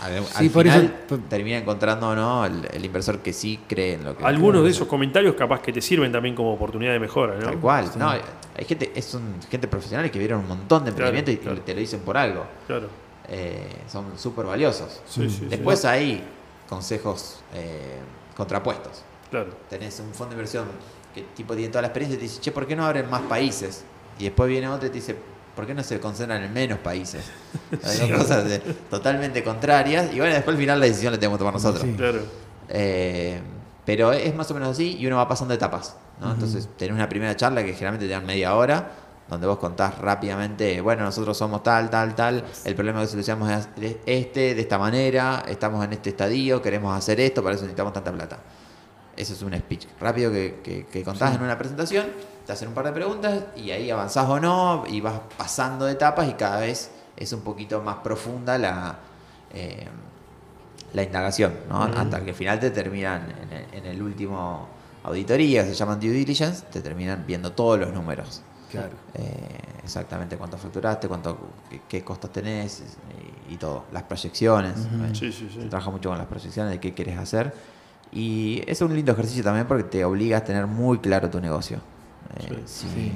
[0.01, 3.61] al, al Sí, por final eso- termina encontrando o no el, el inversor que sí
[3.69, 6.93] cree en lo que Algunos de esos comentarios capaz que te sirven también como oportunidad
[6.93, 7.47] de mejora, ¿no?
[7.47, 7.91] Tal cual.
[7.99, 8.21] No, hay
[8.67, 11.61] gente, es un, gente profesional que vieron un montón de Claro, emprendimiento y claro.
[11.63, 12.45] te lo dicen por algo.
[12.67, 12.89] Claro.
[13.29, 15.01] Eh, son súper valiosos.
[15.07, 15.87] Sí, sí, Después sí.
[15.87, 16.25] hay
[16.69, 17.99] consejos eh,
[18.37, 19.03] contrapuestos.
[19.31, 19.51] Claro.
[19.71, 20.67] Tenés un fondo de inversión
[21.15, 23.23] que tipo tiene toda la experiencia y te dice, che, ¿por qué no abren más
[23.23, 23.85] países?
[24.19, 25.17] Y después viene otro y te dice,
[25.55, 27.25] ¿por qué no se concentran en menos países?
[27.85, 28.59] Hay dos cosas de-
[28.91, 30.13] totalmente contrarias.
[30.13, 31.85] Y bueno, después al final la decisión la tenemos que tomar nosotros.
[31.97, 32.21] Claro.
[32.69, 33.41] Eh,
[33.85, 35.97] pero es más o menos así y uno va pasando etapas.
[36.21, 36.33] ¿no?
[36.33, 38.91] Entonces tenés una primera charla que generalmente te dan media hora,
[39.33, 43.97] donde vos contás rápidamente, bueno, nosotros somos tal, tal, tal, el problema que solucionamos es
[44.07, 48.13] este, de esta manera, estamos en este estadio, queremos hacer esto, para eso necesitamos tanta
[48.13, 48.39] plata.
[49.17, 52.07] Eso es un speech rápido que, que- que contás en una presentación,
[52.47, 55.93] te hacen un par de preguntas y ahí avanzás o no y vas pasando de
[55.93, 58.99] etapas y cada vez es un poquito más profunda la,
[59.53, 59.87] eh,
[60.93, 61.83] la indagación, ¿no?
[61.85, 64.69] Hasta que al final te terminan en el, en el último
[65.05, 68.43] auditoría, se llaman due diligence, te terminan viendo todos los números.
[68.73, 68.95] Claro.
[69.15, 71.39] Eh, exactamente cuánto facturaste, cuánto,
[71.71, 72.83] qué, qué costos tenés
[73.49, 74.75] y, y todo, las proyecciones.
[74.79, 75.61] eh, Sí, sí, sí.
[75.63, 77.53] se trabaja mucho con las proyecciones de qué quieres hacer.
[78.13, 81.79] Y es un lindo ejercicio también porque te obliga a tener muy claro tu negocio.
[82.39, 83.13] Eh, si, Sí.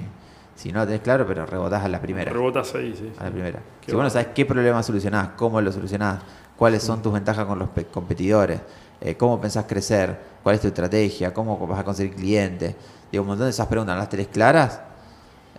[0.56, 2.32] si no lo tenés claro, pero rebotás a la primera.
[2.32, 3.12] Rebotas ahí, sí.
[3.18, 3.58] A la primera.
[3.80, 4.10] Qué si vos no bueno.
[4.10, 6.20] sabes qué problema solucionás, cómo lo solucionás,
[6.56, 8.60] cuáles son tus ventajas con los pe- competidores,
[9.00, 12.74] eh, cómo pensás crecer, cuál es tu estrategia, cómo vas a conseguir clientes.
[13.12, 14.80] Digo, un montón de esas preguntas, ¿no las tenés claras?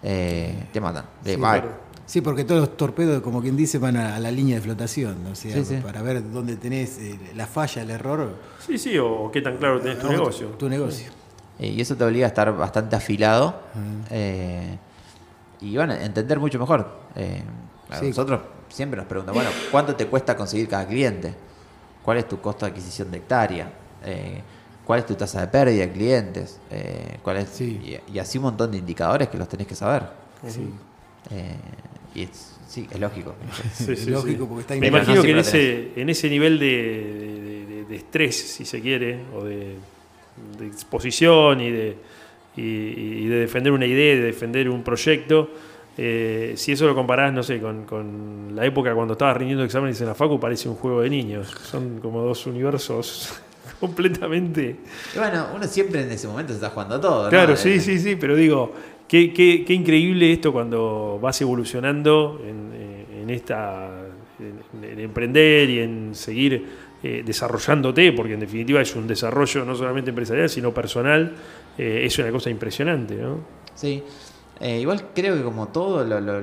[0.04, 1.06] Eh, te matan.
[1.24, 1.36] Sí.
[2.06, 5.26] Sí, porque todos los torpedos, como quien dice, van a, a la línea de flotación.
[5.30, 5.76] O sea, Sí, sí.
[5.84, 8.34] para ver dónde tenés eh, la falla, el error.
[8.66, 10.48] Sí, sí, o qué tan claro tenés tu o negocio.
[10.52, 11.12] Tu negocio.
[11.60, 13.60] Eh, y eso te obliga a estar bastante afilado
[14.10, 14.78] eh,
[15.60, 16.88] y bueno, entender mucho mejor.
[17.16, 17.42] Eh.
[18.02, 18.40] Nosotros
[18.70, 21.34] siempre nos preguntan, bueno, ¿cuánto te cuesta conseguir cada cliente?
[22.04, 23.70] ¿Cuál es tu costo de adquisición de hectárea?
[24.88, 26.60] ¿Cuál es tu tasa de pérdida de clientes?
[26.72, 27.78] Eh, ¿cuál es, Sí.
[28.10, 30.04] y, y así un montón de indicadores que los tenés que saber.
[30.48, 30.62] Sí.
[31.32, 31.56] Eh,
[32.16, 33.36] y es, sí, es lógico.
[33.74, 34.48] Sí, Es sí, lógico sí.
[34.48, 37.96] porque está Me no imagino que en ese, en ese nivel de, de- de- de
[37.98, 39.76] estrés, si se quiere, o de,
[40.58, 41.98] de exposición y de,
[42.56, 45.50] y, y de defender una idea, de defender un proyecto,
[45.98, 50.00] eh, si eso lo comparás, no sé, con, con la época cuando estabas rindiendo exámenes
[50.00, 51.54] en la Facu, parece un juego de niños.
[51.70, 53.34] Son como dos universos
[53.80, 54.76] completamente...
[55.14, 57.24] Y bueno, uno siempre en ese momento se está jugando todo.
[57.26, 57.30] ¿no?
[57.30, 58.74] Claro, Eh, sí, sí, sí, pero digo,
[59.08, 63.90] qué, qué- qué increíble esto cuando vas evolucionando en, eh, en esta
[64.40, 66.66] en, en emprender y en seguir
[67.04, 71.34] eh, desarrollándote, porque en definitiva es un desarrollo no solamente empresarial, sino personal,
[71.78, 73.40] eh, es una cosa impresionante, ¿no?
[73.76, 74.04] Sí,
[74.60, 76.42] Eh, igual creo que como todo, lo, lo-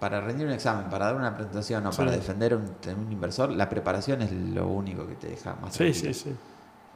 [0.00, 2.64] para rendir un examen, para dar una presentación o para defender un,
[2.98, 6.14] un inversor, la preparación es lo único que te deja más Sí, tranquilo.
[6.14, 6.36] sí, sí.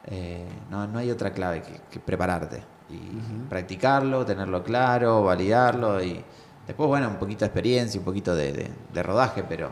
[0.07, 3.17] Eh, no, no hay otra clave que, que prepararte y
[3.49, 6.21] practicarlo, tenerlo claro, validarlo y
[6.67, 9.69] después, bueno, un poquito de experiencia, un poquito de, de- de rodaje, pero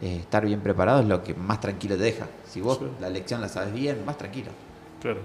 [0.00, 2.26] eh, estar bien preparado es lo que más tranquilo te deja.
[2.46, 2.86] Si vos Sí.
[3.00, 4.50] la lección la sabes bien, vas tranquilo.
[5.00, 5.20] Claro.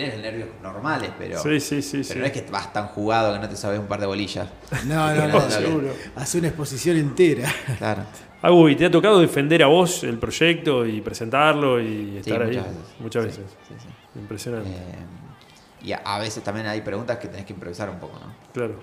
[0.00, 1.38] Tenés nervios normales, pero...
[1.42, 2.02] Sí, sí, sí.
[2.02, 2.18] Pero sí.
[2.18, 4.48] no es que vas tan jugado que no te sabes un par de bolillas.
[4.86, 5.40] No, no, Sí, no.
[5.40, 5.88] no, seguro.
[6.16, 7.48] Hace una exposición entera.
[7.78, 8.02] Claro.
[8.42, 12.42] Agu, ¿y te ha tocado defender a vos el proyecto y presentarlo y Sí, estar
[12.42, 12.48] ahí?
[12.48, 13.00] muchas veces.
[13.00, 13.44] Muchas Sí, veces.
[13.68, 14.18] sí, sí.
[14.18, 14.70] Impresionante.
[14.70, 14.74] Eh,
[15.82, 18.34] y a, a veces también hay preguntas que tenés que improvisar un poco, ¿no?
[18.52, 18.74] claro.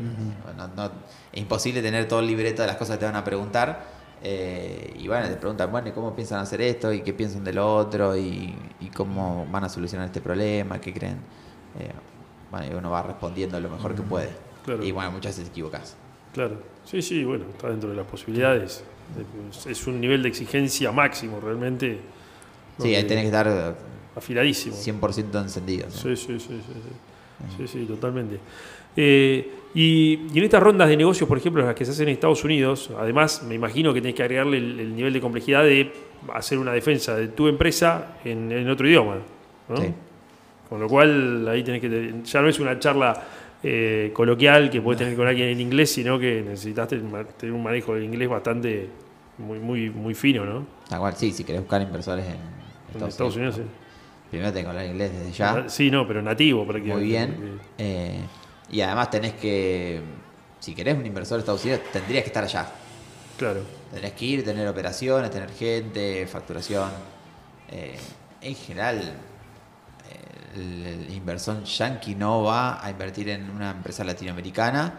[0.75, 0.91] No-
[1.31, 4.02] es imposible tener todo el libreto de las cosas que te van a preguntar.
[4.25, 6.93] Eh, y bueno, te preguntan, bueno, ¿y cómo piensan hacer esto?
[6.93, 8.15] ¿Y qué piensan de lo otro?
[8.15, 10.79] ¿Y, y cómo van a solucionar este problema?
[10.79, 11.17] ¿Qué creen?
[11.77, 11.91] Eh,
[12.49, 14.29] bueno, y uno va respondiendo lo mejor que puede.
[14.63, 14.83] Claro.
[14.83, 15.97] Y bueno, muchas veces te equivocas.
[16.33, 16.57] Claro.
[16.85, 18.83] Sí, sí, bueno, está dentro de las posibilidades.
[19.67, 21.99] Es- un nivel de exigencia máximo, realmente.
[22.79, 23.75] Sí, ahí tenés que estar
[24.15, 24.75] Afiladísimo.
[24.75, 25.89] 100% encendido.
[25.89, 26.15] ¿sí?
[26.15, 27.57] Sí, sí, sí, sí, sí.
[27.57, 28.39] Sí, sí, totalmente.
[28.95, 32.13] Eh, y, y en estas rondas de negocios, por ejemplo, las que se hacen en
[32.13, 35.91] Estados Unidos, además me imagino que tenés que agregarle el, el nivel de complejidad de
[36.33, 39.17] hacer una defensa de tu empresa en, en otro idioma.
[39.69, 39.77] ¿no?
[39.77, 39.87] Sí.
[40.69, 42.13] Con lo cual ahí tenés que.
[42.23, 43.23] Ya no es una charla
[43.63, 47.95] eh, coloquial que puedes tener con alguien en inglés, sino que necesitas tener un manejo
[47.95, 48.89] del inglés bastante.
[49.35, 50.63] Muy, muy, muy fino, ¿no?
[50.87, 53.55] Tal cual, sí, si querés buscar inversores en En Estados, Unidos.
[53.55, 53.61] Unidos, sí.
[54.29, 55.69] Primero tenés que hablar inglés desde ya.
[55.69, 57.01] Sí, no, pero nativo prácticamente.
[57.01, 57.59] Muy bien.
[57.79, 58.19] Eh,
[58.73, 60.01] y además tenés que,
[60.59, 62.67] si querés un inversor de Estados Unidos, tendrías que estar allá.
[63.37, 63.61] Claro.
[63.91, 66.89] Tendrías que ir, tener operaciones, tener gente, facturación.
[67.69, 67.97] Eh,
[68.41, 69.13] en general,
[70.55, 74.93] el, el inversor yankee no va a invertir en una empresa latinoamericana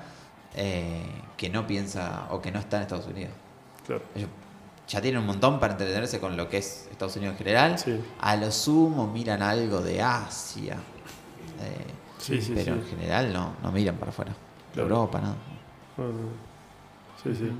[0.54, 1.02] eh,
[1.36, 3.32] que no piensa o que no está en Estados Unidos.
[3.86, 4.02] Claro.
[4.14, 4.28] Ellos
[4.86, 7.78] ya tienen un montón para entretenerse con lo que es Estados Unidos en general.
[7.78, 8.00] Sí.
[8.20, 10.76] A lo sumo miran algo de Asia.
[11.64, 11.84] Eh,
[12.18, 12.80] Sí, sí, pero sí.
[12.80, 14.34] en general no, no miran para afuera.
[14.72, 14.88] Claro.
[14.88, 15.36] Europa, nada.
[15.98, 16.04] No.
[17.22, 17.50] Sí, sí.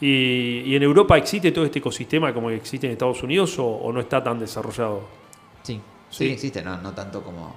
[0.00, 3.66] ¿Y, y en Europa existe todo este ecosistema como que existe en Estados Unidos o,
[3.66, 5.02] o no está tan desarrollado?
[5.62, 5.80] Sí,
[6.10, 6.26] Sí.
[6.30, 7.54] existe, no, no tanto como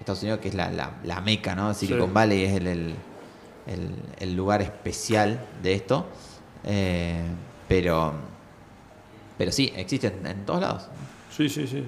[0.00, 1.74] Estados Unidos, que es la, la, la meca, ¿no?
[1.74, 2.12] Silicon.
[2.14, 2.94] Valley es el, el,
[3.66, 6.06] el- el lugar especial de esto.
[6.64, 7.22] Eh,
[7.68, 8.14] pero,
[9.36, 10.88] pero sí, existe en, en todos lados.
[11.30, 11.82] Sí, sí, sí.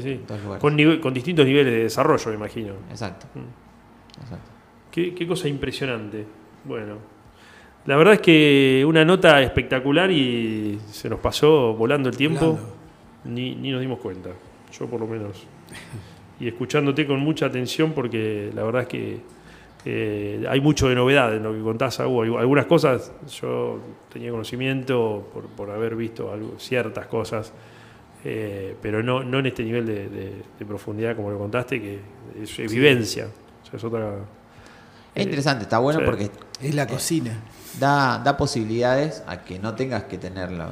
[0.00, 0.02] Sí.
[0.02, 0.10] Sí, sí.
[0.14, 0.60] En todos lugares.
[0.60, 2.72] Con, nive- con distintos niveles de desarrollo, me imagino.
[2.90, 4.20] Exacto, Mm.
[4.22, 4.50] exacto.
[4.90, 6.24] Qué, qué cosa impresionante.
[6.64, 6.96] Bueno,
[7.86, 12.52] la verdad es que una nota espectacular y se nos pasó volando el tiempo.
[12.52, 12.74] Volando.
[13.24, 14.30] Ni, ni nos dimos cuenta.
[14.78, 15.46] Yo por lo menos.
[16.40, 19.20] Y escuchándote con mucha atención porque la verdad es que
[19.84, 23.78] eh, hay mucho de novedad en lo que contás, Algunas cosas yo
[24.12, 27.52] tenía conocimiento por, por haber visto algo- ciertas cosas,
[28.24, 32.00] eh, pero no, no en este nivel de, de- de profundidad como lo contaste, que
[32.42, 33.26] es evidencia.
[33.62, 34.14] O sea, es otra...
[35.14, 36.04] Es interesante, está bueno sí.
[36.06, 37.32] porque Es la cocina.
[37.78, 40.70] da, da posibilidades a que no tengas que tener la-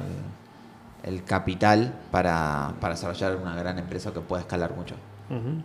[1.03, 4.95] el, capital para, para desarrollar una gran empresa que pueda escalar mucho.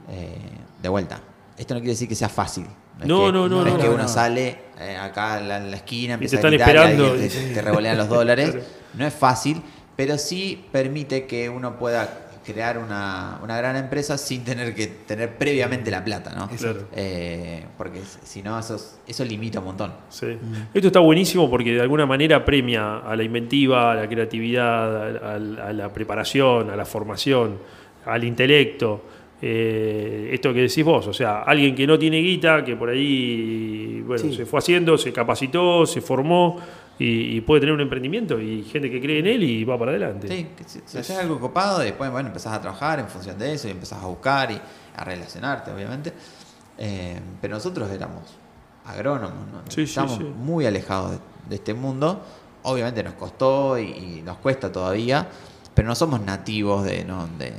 [0.09, 0.37] Eh,
[0.83, 1.21] de vuelta,
[1.57, 2.67] esto no quiere decir que sea fácil.
[3.01, 4.09] es No, que- no, no, es no, que no, uno no.
[4.09, 7.15] sale eh, acá en la, en la esquina, empieza te a están gritar, y esperando.
[7.49, 8.51] te, te revolean los dólares.
[8.59, 8.79] Claro.
[8.95, 9.63] No es fácil,
[9.99, 15.37] pero sí permite que uno pueda crear una, una gran empresa sin tener que tener
[15.37, 16.49] previamente la plata, ¿no?
[16.57, 16.85] Claro.
[16.95, 18.77] Eh, porque si no, eso,
[19.07, 19.93] eso limita un montón.
[20.09, 20.29] Sí.
[20.73, 25.33] Esto está buenísimo porque de alguna manera premia a la inventiva, a la creatividad, a,
[25.33, 27.59] a- a la preparación, a la formación,
[28.07, 29.03] al intelecto.
[29.43, 34.03] Eh, esto que decís vos, o sea, alguien que no tiene guita, que por ahí
[34.07, 34.33] bueno, Sí.
[34.35, 36.59] se fue haciendo, se capacitó, se formó
[36.99, 39.93] y, y puede tener un emprendimiento y gente que cree en él y va para
[39.93, 40.27] adelante.
[40.29, 43.69] Sí, si, si haces algo copado, después bueno, empezás a trabajar en función de eso
[43.69, 44.61] y empezás a buscar y
[44.97, 46.13] a relacionarte, obviamente.
[46.79, 48.23] Eh, pero nosotros éramos
[48.85, 49.63] agrónomos, ¿no?
[49.69, 50.25] Sí, estamos sí.
[50.25, 51.19] muy alejados de,
[51.51, 52.21] de este mundo.
[52.63, 53.83] Obviamente nos costó y,
[54.19, 55.27] y nos cuesta todavía,
[55.75, 57.29] pero no somos nativos de, ¿no?
[57.39, 57.51] de-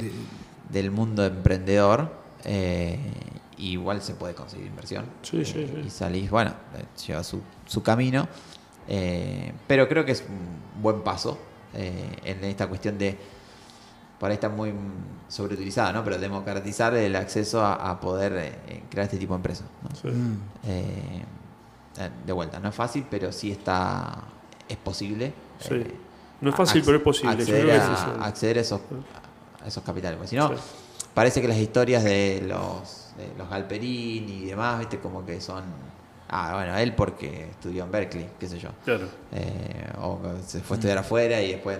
[0.00, 0.12] de-
[0.70, 2.10] del mundo emprendedor.
[2.44, 2.98] eh,
[3.56, 5.04] igual se puede conseguir inversión.
[5.22, 5.82] Sí, sí, eh, sí.
[5.86, 8.26] Y salís, bueno, eh, lleva su, su camino.
[8.88, 11.38] Eh, pero creo que es un buen paso
[11.74, 13.16] eh, en esta cuestión de,
[14.18, 14.72] por ahí está muy
[15.28, 16.04] sobreutilizada, ¿no?
[16.04, 18.32] Pero democratizar el acceso a, a poder
[18.68, 19.66] eh, crear este tipo de empresas.
[19.82, 19.96] ¿no?
[19.96, 20.08] Sí.
[20.08, 20.38] Mm.
[20.66, 21.22] Eh,
[22.26, 24.24] de vuelta, no es fácil, pero sí está,
[24.68, 25.32] es posible.
[25.60, 25.84] Sí.
[26.40, 27.32] No es fácil, pero es posible.
[27.32, 28.80] Acceder, a, acceder esos,
[29.62, 30.16] a esos capitales.
[30.16, 30.54] Porque si no, Sí.
[31.14, 35.62] parece que las historias de los, de los Galperini y demás, viste, como que son.
[36.28, 38.70] Ah, bueno, él porque estudió en Berkeley, qué sé yo.
[38.84, 39.06] Claro.
[39.32, 41.78] Eh, o se fue a estudiar afuera y después.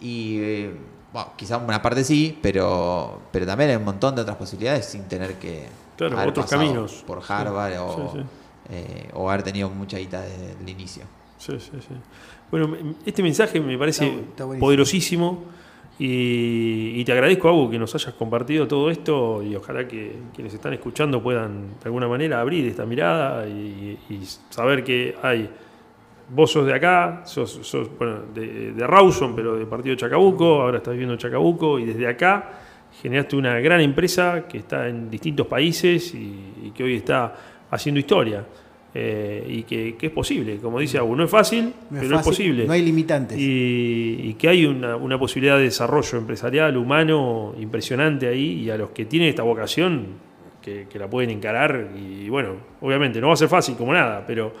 [0.00, 0.38] Y.
[0.40, 0.76] eh,
[1.12, 5.02] bueno, quizá una parte sí, pero, pero también hay un montón de otras posibilidades sin
[5.04, 5.66] tener que.
[5.96, 7.04] Claro, haber otros caminos.
[7.06, 7.32] Por Sí.
[7.32, 8.24] Harvard o, Sí, sí.
[8.70, 11.04] eh, o haber tenido mucha guita desde el inicio.
[11.38, 11.94] Sí, sí, sí.
[12.50, 15.44] Bueno, me- este mensaje me parece Está está poderosísimo
[16.04, 20.52] y, y te agradezco, Agu, que nos hayas compartido todo esto y ojalá que quienes
[20.52, 23.96] están escuchando puedan de alguna manera abrir esta mirada y,
[24.50, 25.48] saber que hay.
[26.28, 30.78] Vos sos de acá, sos, sos, bueno, de, de Rawson, pero de partido Chacabuco, ahora
[30.78, 32.50] estás viviendo en Chacabuco y desde acá
[33.00, 37.32] generaste una gran empresa que está en distintos países y que hoy está
[37.70, 38.44] haciendo historia.
[38.94, 40.58] Eh, y que, que es posible.
[40.58, 42.66] Como dice Agu, no es fácil, No pero es fácil, posible.
[42.66, 43.38] No hay limitantes.
[43.38, 48.76] Y, y que hay una, una posibilidad de desarrollo empresarial, humano, impresionante ahí, y a
[48.76, 53.32] los que tienen esta vocación, que, que la pueden encarar, y bueno, obviamente no va
[53.32, 54.52] a ser fácil como nada, pero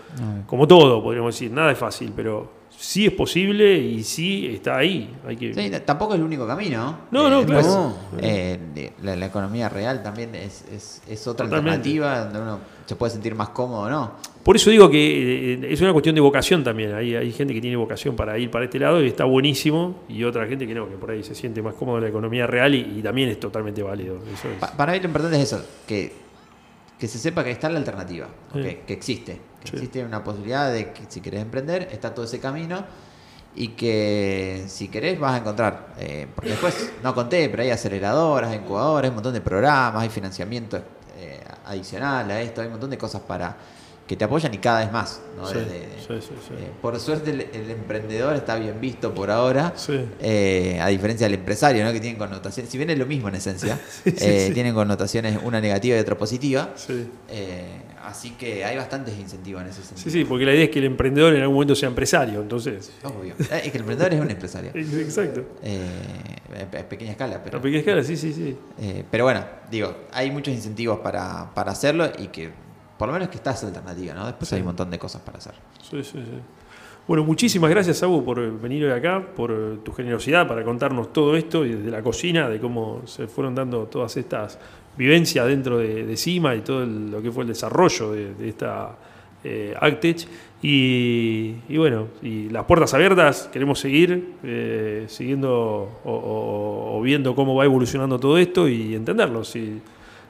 [0.46, 5.08] como todo, podríamos decir, nada es fácil, pero sí es posible y sí está ahí.
[5.26, 6.98] Hay que, Sí, tampoco es el único camino.
[7.12, 7.94] No, no, después, claro.
[8.18, 11.88] eh, de- la, la economía real también es, es, es otra Totalmente.
[11.88, 14.12] alternativa donde uno se puede sentir más cómodo o no.
[14.42, 16.92] Por eso digo que eh, es una cuestión de vocación también.
[16.94, 20.24] Hay, hay gente que tiene vocación para ir para este lado y está buenísimo, y
[20.24, 22.74] otra gente que no, que por ahí se siente más cómodo en la economía real
[22.74, 24.16] y, y también es totalmente válido.
[24.34, 24.58] Eso es.
[24.58, 26.12] Pa- para mí lo importante es eso, que,
[27.02, 28.78] que se sepa que está la alternativa, Sí.
[28.86, 29.40] que existe.
[29.60, 29.74] Que Sí.
[29.74, 32.84] existe una posibilidad de que si querés emprender, está todo ese camino
[33.56, 38.54] y que si querés vas a encontrar, eh, porque después no conté, pero hay aceleradoras,
[38.54, 40.80] incubadoras, hay un montón de programas, hay financiamiento
[41.16, 43.56] eh, adicional a esto, hay un montón de cosas para
[44.06, 45.20] que te apoyan y cada vez más.
[45.36, 45.46] ¿no?
[45.46, 49.72] Sí, Desde- sí, sí, eh, por suerte el, el emprendedor está bien visto por ahora,
[49.76, 50.04] Sí.
[50.20, 51.92] eh, a diferencia del empresario, ¿no?
[51.92, 55.96] que tienen connotaciones, si bien es lo mismo en esencia, eh, tienen connotaciones una negativa
[55.96, 56.70] y otra positiva.
[56.76, 57.06] Sí.
[57.30, 57.64] eh,
[58.04, 60.02] así que hay bastantes incentivos en ese sentido.
[60.02, 62.90] Sí, sí, porque la idea es que el emprendedor en algún momento sea empresario, entonces.
[63.04, 63.34] Obvio.
[63.38, 64.72] Es que el emprendedor es un empresario.
[64.74, 65.44] Exacto.
[65.62, 68.56] A pequeña escala, pero, A pequeña escala, sí, sí, sí.
[69.10, 72.50] pero bueno, digo, hay muchos incentivos para, para hacerlo y que
[73.02, 74.26] por lo menos que está esa alternativa, ¿no?
[74.26, 74.54] Después Sí.
[74.54, 75.54] hay un montón de cosas para hacer.
[75.82, 76.38] Sí, sí, sí.
[77.08, 81.36] Bueno, muchísimas gracias, Abu, por venir hoy acá, por eh, tu generosidad para contarnos todo
[81.36, 84.56] esto y desde la cocina, de cómo se fueron dando todas estas
[84.96, 88.48] vivencias dentro de, de CIMA y todo el- lo que fue el desarrollo de, de
[88.48, 88.96] esta
[89.42, 90.28] eh, Actech.
[90.62, 95.50] Y, y bueno, y las puertas abiertas, queremos seguir eh, siguiendo
[96.04, 99.42] o, o- o viendo cómo va evolucionando todo esto y entenderlo.
[99.42, 99.82] Si,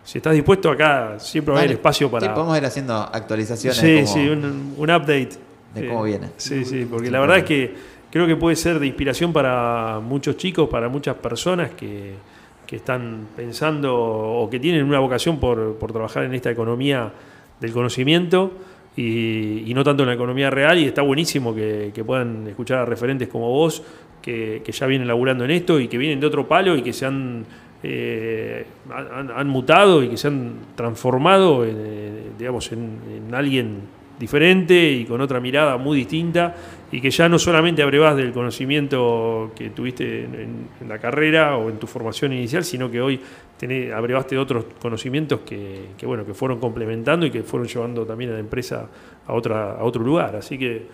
[0.05, 2.26] si estás dispuesto, acá siempre va a haber espacio para.
[2.26, 3.78] Sí, podemos ir haciendo actualizaciones.
[3.78, 5.28] Sí, como- sí, un, un update.
[5.74, 6.28] de Eh, cómo viene.
[6.36, 7.74] Sí, sí, porque la verdad es que
[8.11, 12.12] creo que puede ser de inspiración para muchos chicos, para muchas personas que,
[12.66, 17.11] que están pensando o que tienen una vocación por, por trabajar en esta economía
[17.61, 18.53] del conocimiento
[18.96, 20.78] y, y no tanto en la economía real.
[20.78, 23.82] Y está buenísimo que, que puedan escuchar a referentes como vos,
[24.20, 26.92] que, que ya vienen laburando en esto y que vienen de otro palo y que
[26.92, 27.46] se han,
[27.83, 33.80] eh, han, mutado y que se han transformado en, eh, digamos, en, en alguien
[34.22, 36.55] diferente y con otra mirada muy distinta
[36.93, 41.78] y que ya no solamente abrevás del conocimiento que tuviste en, la carrera o en
[41.78, 43.20] tu formación inicial, sino que hoy
[43.95, 48.35] abrevaste otros conocimientos que, que, bueno, que fueron complementando y que fueron llevando también a
[48.35, 48.89] la empresa
[49.26, 50.37] a, otra, a otro lugar.
[50.37, 50.87] Así que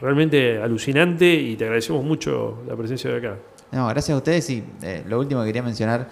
[0.00, 3.36] realmente alucinante y te agradecemos mucho la presencia de acá.
[3.72, 6.08] No, gracias a ustedes y eh, lo último que quería mencionar,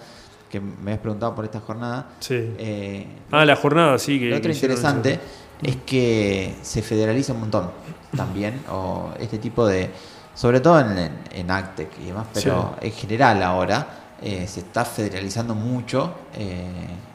[0.53, 2.09] que me habías preguntado por esta jornada.
[2.19, 2.35] Sí.
[2.59, 4.19] eh, Ah, la jornada, sí.
[4.19, 5.19] Que, Lo otro que interesante
[5.63, 7.71] es que se federaliza un montón
[8.15, 9.89] también, o este tipo de,
[10.35, 13.87] sobre todo en, en, Actec y demás, pero en general ahora
[14.21, 16.67] eh, se está federalizando mucho eh,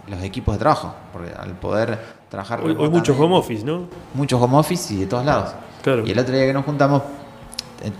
[0.08, 1.96] los equipos de trabajo, porque al poder
[2.28, 3.86] trabajar Hoy, hoy mucho remotamente, home office, ¿no?
[4.14, 5.54] muchos home office y de todos lados.
[5.84, 6.04] Claro.
[6.04, 7.02] Y el otro día que nos juntamos,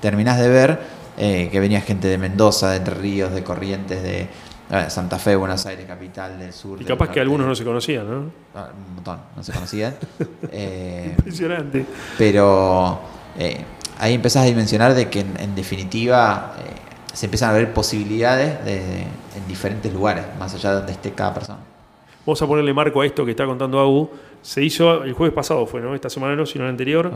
[0.01, 0.81] terminás de ver
[1.17, 4.29] eh, que venía gente de Mendoza, de Entre Ríos, de Corrientes, de
[4.89, 6.81] Santa Fe, Buenos Aires, capital del sur.
[6.81, 8.25] Y capaz que algunos no se conocían, ¿no?
[8.55, 9.95] Ah, Un montón, no se conocían.
[10.53, 11.85] Eh, Impresionante.
[12.19, 13.01] pero
[13.39, 13.63] eh,
[13.99, 16.63] ahí empezás a dimensionar de que en, en definitiva eh,
[17.15, 21.33] se empiezan a ver posibilidades de- en diferentes lugares, más allá de donde esté cada
[21.35, 21.59] persona.
[22.27, 24.11] Vamos a ponerle marco a esto que está contando Agu.
[24.43, 25.95] Se hizo el jueves pasado, fue, ¿no?
[25.95, 27.11] Esta semana no, sino la anterior,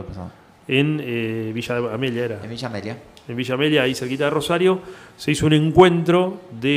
[0.67, 2.39] en Villa Amelia era.
[2.43, 2.97] En Villa Amelia.
[3.27, 4.79] En Villa Amelia, ahí cerquita de Rosario,
[5.15, 6.69] se hizo un encuentro de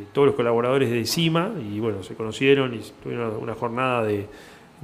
[0.00, 4.26] eh, todos los colaboradores de CIMA y bueno, se conocieron y tuvieron una, jornada de,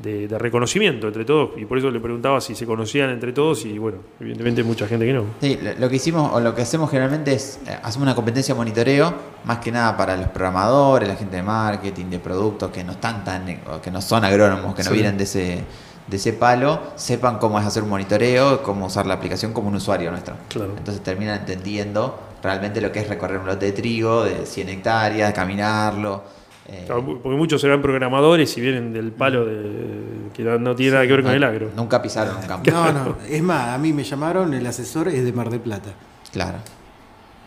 [0.02, 3.66] de- de reconocimiento entre todos y por eso le preguntaba si se conocían entre todos
[3.66, 5.24] y bueno, evidentemente mucha gente que no.
[5.42, 8.58] Sí, lo, que hicimos o lo que hacemos generalmente es eh, hacemos una competencia de
[8.58, 9.14] monitoreo,
[9.44, 13.22] más que nada para los programadores, la gente de marketing, de productos que no están
[13.24, 14.94] tan, eh, que no son agrónomos, que no Sí.
[14.94, 15.58] vienen de ese,
[16.06, 19.76] de ese palo, sepan cómo es hacer un monitoreo, cómo usar la aplicación como un
[19.76, 20.34] usuario nuestro.
[20.48, 20.74] Claro.
[20.76, 25.32] Entonces terminan entendiendo realmente lo que es recorrer un lote de trigo de 100 hectáreas,
[25.32, 26.24] caminarlo.
[26.68, 31.06] eh, Claro, Porque muchos serán programadores y vienen del palo de, que no, tiene nada
[31.06, 31.70] que ver con no- el agro.
[31.76, 32.70] Nunca pisaron un campo.
[32.70, 33.16] No, no.
[33.28, 35.90] Es más, a mí me llamaron, el asesor es de Mar del Plata.
[36.32, 36.58] Claro.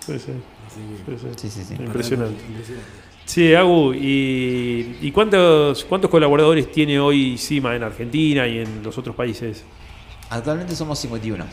[0.06, 0.32] Sí, sí,
[0.68, 1.30] Así que- sí, sí.
[1.36, 1.74] Sí, sí, sí.
[1.84, 2.41] Impresionante.
[2.47, 2.89] Impresionante.
[3.26, 8.97] Sí, Agu, ¿y, y cuántos, cuántos colaboradores tiene hoy CIMA en Argentina y en los
[8.97, 9.63] otros países?
[10.30, 11.43] Actualmente somos 51.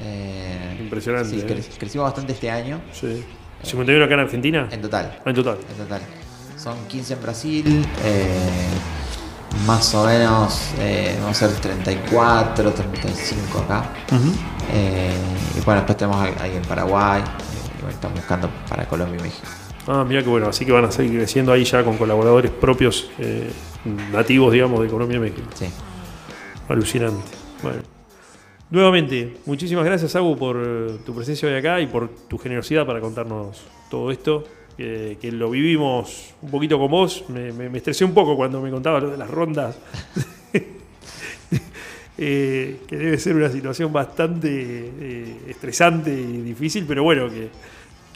[0.00, 1.46] Eh, Impresionante, sí, eh.
[1.46, 2.80] cre- crecimos bastante este año.
[2.92, 3.24] Sí.
[3.64, 4.68] ¿51 acá en Argentina?
[4.70, 5.18] En total.
[5.24, 5.58] Ah, en total.
[5.70, 6.02] En total.
[6.56, 8.68] Son 15 en Brasil, eh,
[9.66, 13.90] más o menos, eh, vamos a ser 34, 35 acá.
[14.72, 15.10] Eh,
[15.56, 17.22] y bueno, después tenemos ahí en Paraguay.
[17.22, 19.46] Y bueno, estamos buscando para Colombia y México.
[19.90, 23.10] Ah, mira que bueno, así que van a seguir creciendo ahí ya con colaboradores propios,
[23.18, 23.48] eh,
[24.12, 25.48] nativos, digamos, de Colombia y México.
[25.54, 25.64] Sí.
[26.68, 27.24] Alucinante.
[27.62, 27.78] Bueno.
[28.70, 33.00] Nuevamente, muchísimas gracias, Agu, por eh, tu presencia hoy acá y por tu generosidad para
[33.00, 34.44] contarnos todo esto.
[34.76, 37.24] Que, que lo vivimos un poquito con vos.
[37.30, 39.78] Me, me- me estresé un poco cuando me contaba lo de las rondas.
[42.20, 47.48] Eh, que debe ser una situación bastante estresante y difícil, pero bueno, que,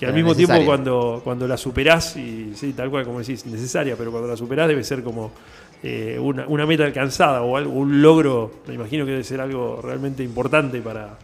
[0.02, 3.46] que al Pero mismo tiempo cuando, cuando la superás, y sí, tal cual como decís,
[3.46, 5.30] necesaria, pero cuando la superás debe ser como
[5.80, 9.80] eh, una, una meta alcanzada o algo, un logro, me imagino que debe ser algo
[9.80, 11.16] realmente importante para,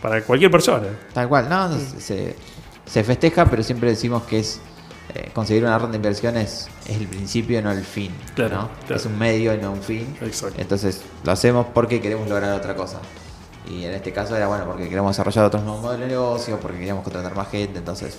[0.00, 0.86] para cualquier persona.
[1.12, 2.36] Tal cual, no, no, se,
[2.86, 4.60] se festeja, pero siempre decimos que es
[5.12, 8.12] eh, conseguir una ronda de inversiones es el principio, no el fin.
[8.36, 8.70] Claro, ¿no?
[8.86, 8.94] claro.
[8.94, 10.06] Es un medio y no un fin.
[10.20, 10.60] Exacto.
[10.60, 13.00] Entonces lo hacemos porque queremos lograr otra cosa.
[13.70, 16.78] Y en este caso era bueno porque queremos desarrollar otros nuevos modelos de negocio, porque
[16.78, 17.78] queríamos contratar más gente.
[17.78, 18.16] Entonces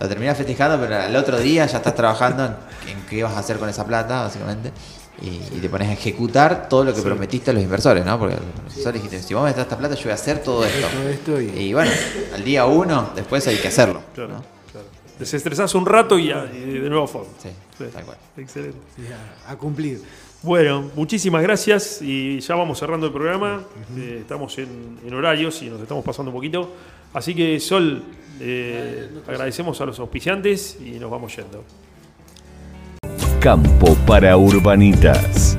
[0.00, 2.52] lo terminás festejando, pero al otro día ya estás trabajando en,
[2.88, 4.72] en qué vas a hacer con esa plata, básicamente.
[5.20, 7.04] Y, y te pones a ejecutar todo lo que Sí.
[7.04, 8.16] prometiste a los inversores, ¿no?
[8.20, 10.64] Porque los inversores dijiste, si vos me das esta plata, yo voy a hacer todo
[10.64, 10.86] esto.
[10.96, 11.90] Todo esto y, Y bueno,
[12.34, 14.00] al día uno, después hay que hacerlo.
[14.14, 14.44] Claro, ¿no?
[14.70, 14.86] claro.
[15.18, 17.30] Desestresás un rato y, a- y de nuevo a fondo.
[17.42, 17.48] Sí,
[17.78, 17.84] Sí.
[17.92, 18.16] tal cual.
[18.36, 18.78] Excelente.
[18.96, 19.06] y
[19.48, 20.00] a, a cumplir.
[20.42, 23.64] Bueno, muchísimas gracias y ya vamos cerrando el programa.
[23.96, 26.70] Eh, estamos en, en horarios y nos estamos pasando un poquito.
[27.12, 28.02] Así que, Sol,
[28.40, 31.64] eh, agradecemos a los auspiciantes y nos vamos yendo.
[33.40, 35.58] Campo para Urbanitas.